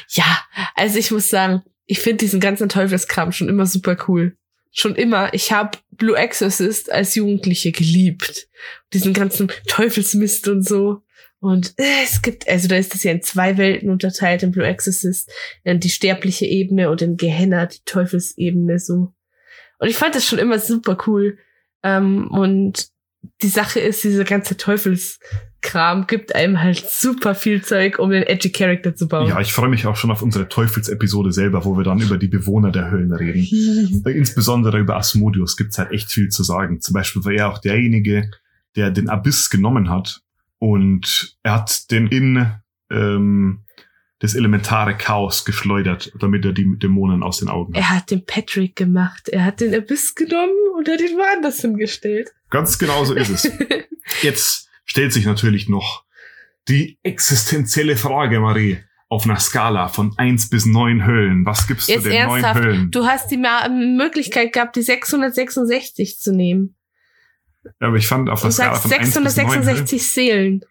ja, 0.08 0.40
also 0.74 0.98
ich 0.98 1.12
muss 1.12 1.28
sagen, 1.28 1.62
ich 1.84 2.00
finde 2.00 2.24
diesen 2.24 2.40
ganzen 2.40 2.68
Teufelskram 2.68 3.30
schon 3.30 3.48
immer 3.48 3.66
super 3.66 3.96
cool. 4.08 4.36
Schon 4.72 4.96
immer. 4.96 5.32
Ich 5.32 5.52
habe 5.52 5.78
Blue 5.92 6.16
Exorcist 6.16 6.90
als 6.90 7.14
Jugendliche 7.14 7.70
geliebt. 7.70 8.48
Diesen 8.92 9.12
ganzen 9.12 9.52
Teufelsmist 9.68 10.48
und 10.48 10.66
so. 10.66 11.02
Und 11.40 11.74
äh, 11.76 12.02
es 12.04 12.22
gibt, 12.22 12.48
also 12.48 12.66
da 12.68 12.76
ist 12.76 12.94
das 12.94 13.02
ja 13.02 13.12
in 13.12 13.22
zwei 13.22 13.56
Welten 13.58 13.90
unterteilt, 13.90 14.42
in 14.42 14.52
Blue 14.52 14.66
Exorcist, 14.66 15.30
in 15.64 15.80
die 15.80 15.90
sterbliche 15.90 16.46
Ebene 16.46 16.90
und 16.90 17.02
in 17.02 17.16
Gehenna, 17.16 17.66
die 17.66 17.80
Teufelsebene, 17.84 18.78
so. 18.78 19.12
Und 19.78 19.88
ich 19.88 19.96
fand 19.96 20.14
das 20.14 20.26
schon 20.26 20.38
immer 20.38 20.58
super 20.58 20.96
cool. 21.06 21.38
Ähm, 21.82 22.28
und 22.30 22.88
die 23.42 23.48
Sache 23.48 23.80
ist, 23.80 24.02
dieser 24.04 24.24
ganze 24.24 24.56
Teufelskram 24.56 26.06
gibt 26.06 26.34
einem 26.34 26.62
halt 26.62 26.88
super 26.88 27.34
viel 27.34 27.62
Zeug, 27.62 27.98
um 27.98 28.10
den 28.10 28.22
edgy 28.22 28.50
Character 28.50 28.94
zu 28.94 29.08
bauen. 29.08 29.28
Ja, 29.28 29.40
ich 29.40 29.52
freue 29.52 29.68
mich 29.68 29.86
auch 29.86 29.96
schon 29.96 30.10
auf 30.10 30.22
unsere 30.22 30.48
Teufelsepisode 30.48 31.32
selber, 31.32 31.64
wo 31.64 31.76
wir 31.76 31.84
dann 31.84 32.00
über 32.00 32.16
die 32.16 32.28
Bewohner 32.28 32.70
der 32.70 32.90
Höllen 32.90 33.12
reden. 33.12 34.02
Äh, 34.06 34.12
Insbesondere 34.12 34.78
über 34.78 34.96
Asmodeus 34.96 35.56
gibt's 35.56 35.78
halt 35.78 35.90
echt 35.92 36.10
viel 36.10 36.28
zu 36.28 36.42
sagen. 36.42 36.80
Zum 36.80 36.94
Beispiel 36.94 37.24
war 37.24 37.32
er 37.32 37.50
auch 37.50 37.58
derjenige, 37.58 38.30
der 38.76 38.90
den 38.90 39.08
Abyss 39.08 39.50
genommen 39.50 39.90
hat 39.90 40.22
und 40.58 41.36
er 41.42 41.52
hat 41.52 41.90
den 41.90 42.06
in 42.06 42.52
ähm, 42.90 43.64
das 44.18 44.34
elementare 44.34 44.96
Chaos 44.96 45.44
geschleudert, 45.44 46.12
damit 46.18 46.44
er 46.44 46.52
die 46.52 46.78
Dämonen 46.78 47.22
aus 47.22 47.38
den 47.38 47.48
Augen 47.48 47.74
hat. 47.74 47.82
er 47.82 47.90
hat 47.90 48.10
den 48.10 48.24
Patrick 48.24 48.74
gemacht. 48.74 49.28
Er 49.28 49.44
hat 49.44 49.60
den 49.60 49.74
Abyss 49.74 50.14
genommen 50.14 50.54
und 50.76 50.88
hat 50.88 51.00
ihn 51.00 51.16
woanders 51.16 51.60
hingestellt. 51.60 52.30
Ganz 52.48 52.78
genau 52.78 53.04
so 53.04 53.14
ist 53.14 53.28
es. 53.28 53.52
Jetzt 54.22 54.68
stellt 54.84 55.12
sich 55.12 55.26
natürlich 55.26 55.68
noch 55.68 56.04
die 56.68 56.98
existenzielle 57.02 57.96
Frage, 57.96 58.40
Marie. 58.40 58.78
Auf 59.08 59.24
einer 59.24 59.38
Skala 59.38 59.86
von 59.86 60.14
eins 60.16 60.48
bis 60.48 60.66
neun 60.66 61.06
Höllen. 61.06 61.46
Was 61.46 61.68
gibst 61.68 61.88
Jetzt 61.88 62.06
du 62.06 62.10
den 62.10 62.26
neun 62.26 62.54
Höllen? 62.54 62.90
du 62.90 63.04
hast 63.06 63.30
die 63.30 63.36
Möglichkeit 63.36 64.52
gehabt, 64.52 64.74
die 64.74 64.82
666 64.82 66.18
zu 66.18 66.32
nehmen. 66.32 66.74
Ja, 67.80 67.88
aber 67.88 67.96
ich 67.96 68.06
fand 68.06 68.30
auf 68.30 68.40
Du 68.40 68.46
einer 68.46 68.52
Skala 68.52 68.76
sagst 68.76 68.82
von 68.82 68.92
1 68.92 69.14
bis 69.14 69.36
9 69.36 69.48
Höllen. 69.48 69.62
666 69.62 70.06
Seelen. 70.06 70.64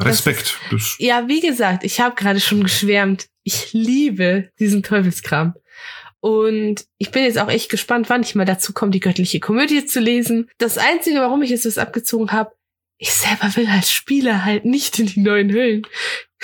Respekt. 0.00 0.58
Das, 0.70 0.96
Ja, 0.98 1.28
wie 1.28 1.40
gesagt, 1.40 1.84
ich 1.84 2.00
habe 2.00 2.16
gerade 2.16 2.40
schon 2.40 2.62
geschwärmt. 2.62 3.28
Ich 3.42 3.72
liebe 3.72 4.50
diesen 4.58 4.82
Teufelskram. 4.82 5.54
Und 6.20 6.86
ich 6.96 7.10
bin 7.10 7.24
jetzt 7.24 7.38
auch 7.38 7.50
echt 7.50 7.70
gespannt, 7.70 8.08
wann 8.08 8.22
ich 8.22 8.34
mal 8.34 8.46
dazu 8.46 8.72
komme, 8.72 8.90
die 8.90 9.00
göttliche 9.00 9.40
Komödie 9.40 9.84
zu 9.84 10.00
lesen. 10.00 10.48
Das 10.56 10.78
Einzige, 10.78 11.18
warum 11.18 11.42
ich 11.42 11.50
jetzt 11.50 11.66
was 11.66 11.76
abgezogen 11.76 12.32
habe, 12.32 12.52
ich 12.98 13.12
selber 13.12 13.54
will 13.56 13.66
als 13.66 13.90
Spieler 13.90 14.44
halt 14.44 14.64
nicht 14.64 14.98
in 14.98 15.06
die 15.06 15.20
neuen 15.20 15.50
Hüllen. 15.50 15.82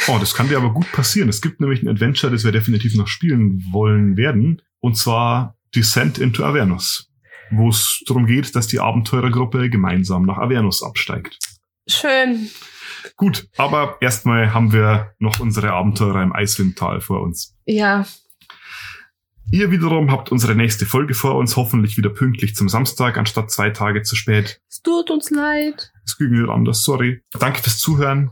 oh, 0.08 0.18
das 0.18 0.34
kann 0.34 0.48
dir 0.48 0.56
aber 0.56 0.72
gut 0.72 0.90
passieren. 0.92 1.28
Es 1.28 1.40
gibt 1.40 1.60
nämlich 1.60 1.82
ein 1.82 1.88
Adventure, 1.88 2.32
das 2.32 2.44
wir 2.44 2.52
definitiv 2.52 2.94
noch 2.96 3.06
spielen 3.06 3.64
wollen 3.70 4.16
werden. 4.16 4.62
Und 4.80 4.96
zwar 4.96 5.56
Descent 5.74 6.18
into 6.18 6.44
Avernus. 6.44 7.08
Wo 7.50 7.68
es 7.68 8.02
darum 8.06 8.26
geht, 8.26 8.54
dass 8.54 8.68
die 8.68 8.80
Abenteurergruppe 8.80 9.70
gemeinsam 9.70 10.24
nach 10.24 10.38
Avernus 10.38 10.82
absteigt. 10.82 11.38
Schön. 11.88 12.48
Gut, 13.16 13.48
aber 13.56 13.96
erstmal 14.00 14.52
haben 14.52 14.72
wir 14.72 15.14
noch 15.18 15.40
unsere 15.40 15.72
Abenteurer 15.72 16.22
im 16.22 16.32
Eiswindtal 16.32 17.00
vor 17.00 17.22
uns. 17.22 17.56
Ja, 17.64 18.06
Ihr 19.52 19.72
wiederum 19.72 20.12
habt 20.12 20.30
unsere 20.30 20.54
nächste 20.54 20.86
Folge 20.86 21.12
vor 21.12 21.34
uns, 21.34 21.56
hoffentlich 21.56 21.96
wieder 21.96 22.10
pünktlich 22.10 22.54
zum 22.54 22.68
Samstag, 22.68 23.18
anstatt 23.18 23.50
zwei 23.50 23.70
Tage 23.70 24.02
zu 24.02 24.14
spät. 24.14 24.60
es 24.68 24.80
tut 24.80 25.10
uns 25.10 25.30
leid. 25.30 25.90
Es 26.04 26.16
ging 26.16 26.30
nicht 26.30 26.48
anders, 26.48 26.84
sorry. 26.84 27.22
Danke 27.36 27.60
fürs 27.60 27.78
Zuhören. 27.78 28.30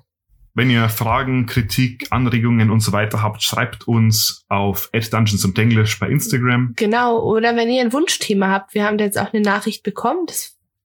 Wenn 0.55 0.71
ihr 0.71 0.89
Fragen, 0.89 1.47
Kritik, 1.47 2.07
Anregungen 2.11 2.71
und 2.71 2.81
so 2.81 2.93
weiter 2.93 3.21
habt, 3.21 3.43
schreibt 3.43 3.89
uns 3.89 4.45
auf 4.49 4.91
Dungeons 4.93 5.45
English 5.57 5.99
bei 5.99 6.09
Instagram. 6.09 6.75
Genau, 6.77 7.21
oder 7.21 7.57
wenn 7.57 7.69
ihr 7.69 7.83
ein 7.83 7.93
Wunschthema 7.93 8.49
habt, 8.49 8.75
wir 8.75 8.85
haben 8.85 8.97
da 8.97 9.05
jetzt 9.05 9.19
auch 9.19 9.33
eine 9.33 9.43
Nachricht 9.43 9.83
bekommen, 9.83 10.27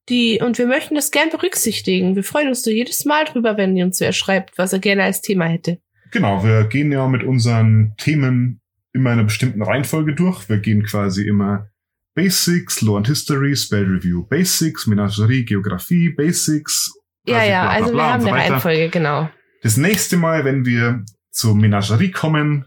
die, 0.08 0.40
und 0.40 0.58
wir 0.58 0.66
möchten 0.66 0.96
das 0.96 1.12
gern 1.12 1.30
berücksichtigen. 1.30 2.16
Wir 2.16 2.24
freuen 2.24 2.48
uns 2.48 2.62
so 2.62 2.70
jedes 2.70 3.04
Mal 3.04 3.24
drüber, 3.24 3.56
wenn 3.56 3.76
ihr 3.76 3.84
uns 3.84 4.00
wer 4.00 4.12
schreibt, 4.12 4.58
was 4.58 4.72
er 4.72 4.80
gerne 4.80 5.04
als 5.04 5.22
Thema 5.22 5.46
hätte. 5.46 5.78
Genau, 6.10 6.44
wir 6.44 6.64
gehen 6.64 6.90
ja 6.90 7.06
mit 7.08 7.22
unseren 7.22 7.94
Themen 7.98 8.60
immer 8.94 9.12
in 9.12 9.18
einer 9.18 9.24
bestimmten 9.24 9.62
Reihenfolge 9.62 10.14
durch. 10.14 10.48
Wir 10.48 10.58
gehen 10.58 10.84
quasi 10.84 11.26
immer 11.26 11.68
Basics, 12.14 12.80
Law 12.80 12.96
and 12.96 13.08
History, 13.08 13.54
Spell 13.56 13.84
Review, 13.84 14.24
Basics, 14.26 14.86
Menagerie, 14.86 15.44
Geografie, 15.44 16.10
Basics. 16.10 16.92
Ja, 17.26 17.42
ja, 17.44 17.62
bla, 17.62 17.62
bla, 17.62 17.70
also 17.70 17.94
wir 17.94 18.02
haben 18.04 18.22
so 18.22 18.28
eine 18.28 18.36
Reihenfolge, 18.36 18.88
genau. 18.88 19.28
Das 19.62 19.76
nächste 19.76 20.16
Mal, 20.16 20.44
wenn 20.44 20.64
wir 20.64 21.04
zur 21.30 21.56
Menagerie 21.56 22.10
kommen, 22.10 22.66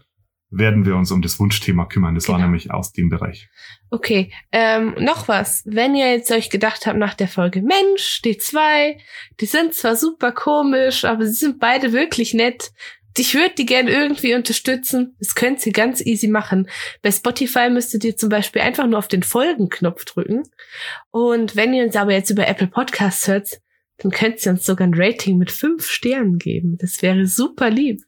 werden 0.50 0.86
wir 0.86 0.96
uns 0.96 1.10
um 1.10 1.20
das 1.20 1.38
Wunschthema 1.38 1.86
kümmern. 1.86 2.14
Das 2.14 2.24
genau. 2.24 2.38
war 2.38 2.44
nämlich 2.44 2.70
aus 2.70 2.92
dem 2.92 3.08
Bereich. 3.08 3.48
Okay, 3.90 4.32
ähm, 4.50 4.94
noch 4.98 5.28
was. 5.28 5.62
Wenn 5.66 5.94
ihr 5.94 6.10
jetzt 6.10 6.30
euch 6.30 6.50
gedacht 6.50 6.86
habt 6.86 6.98
nach 6.98 7.14
der 7.14 7.28
Folge, 7.28 7.62
Mensch, 7.62 8.22
die 8.22 8.38
zwei, 8.38 8.98
die 9.40 9.46
sind 9.46 9.74
zwar 9.74 9.96
super 9.96 10.32
komisch, 10.32 11.04
aber 11.04 11.26
sie 11.26 11.34
sind 11.34 11.58
beide 11.58 11.92
wirklich 11.92 12.34
nett. 12.34 12.70
Ich 13.16 13.34
würde 13.34 13.54
die 13.56 13.66
gerne 13.66 13.90
irgendwie 13.90 14.34
unterstützen. 14.34 15.16
Das 15.18 15.34
könnt 15.34 15.64
ihr 15.66 15.72
ganz 15.72 16.00
easy 16.04 16.28
machen. 16.28 16.68
Bei 17.02 17.10
Spotify 17.10 17.68
müsstet 17.70 18.04
ihr 18.04 18.16
zum 18.16 18.28
Beispiel 18.28 18.62
einfach 18.62 18.86
nur 18.86 18.98
auf 18.98 19.08
den 19.08 19.22
Folgen-Knopf 19.22 20.04
drücken. 20.04 20.44
Und 21.10 21.56
wenn 21.56 21.74
ihr 21.74 21.84
uns 21.84 21.96
aber 21.96 22.12
jetzt 22.12 22.30
über 22.30 22.46
Apple 22.46 22.68
Podcasts 22.68 23.26
hört, 23.26 23.60
dann 23.98 24.12
könnt 24.12 24.44
ihr 24.44 24.52
uns 24.52 24.64
sogar 24.64 24.86
ein 24.86 24.94
Rating 24.94 25.38
mit 25.38 25.50
fünf 25.50 25.88
Sternen 25.88 26.38
geben. 26.38 26.76
Das 26.78 27.02
wäre 27.02 27.26
super 27.26 27.70
lieb. 27.70 28.00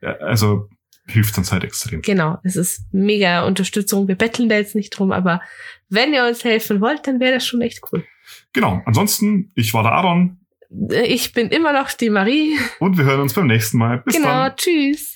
Ja, 0.00 0.16
also 0.18 0.68
hilft 1.06 1.36
uns 1.38 1.50
halt 1.50 1.64
extrem. 1.64 2.02
Genau, 2.02 2.38
es 2.44 2.56
ist 2.56 2.82
mega 2.92 3.44
Unterstützung. 3.44 4.06
Wir 4.06 4.14
betteln 4.14 4.48
da 4.48 4.56
jetzt 4.56 4.74
nicht 4.74 4.90
drum, 4.90 5.10
aber 5.12 5.40
wenn 5.88 6.12
ihr 6.12 6.26
uns 6.26 6.44
helfen 6.44 6.80
wollt, 6.80 7.06
dann 7.06 7.20
wäre 7.20 7.34
das 7.34 7.46
schon 7.46 7.60
echt 7.60 7.80
cool. 7.90 8.04
Genau, 8.52 8.80
ansonsten, 8.84 9.50
ich 9.54 9.74
war 9.74 9.82
der 9.82 9.92
Aaron. 9.92 10.38
Ich 11.04 11.32
bin 11.32 11.48
immer 11.48 11.72
noch 11.72 11.92
die 11.92 12.10
Marie. 12.10 12.58
Und 12.78 12.96
wir 12.96 13.04
hören 13.04 13.20
uns 13.20 13.34
beim 13.34 13.46
nächsten 13.46 13.78
Mal. 13.78 13.98
Bis 13.98 14.14
genau, 14.14 14.28
dann. 14.28 14.44
Genau, 14.44 14.56
tschüss. 14.56 15.11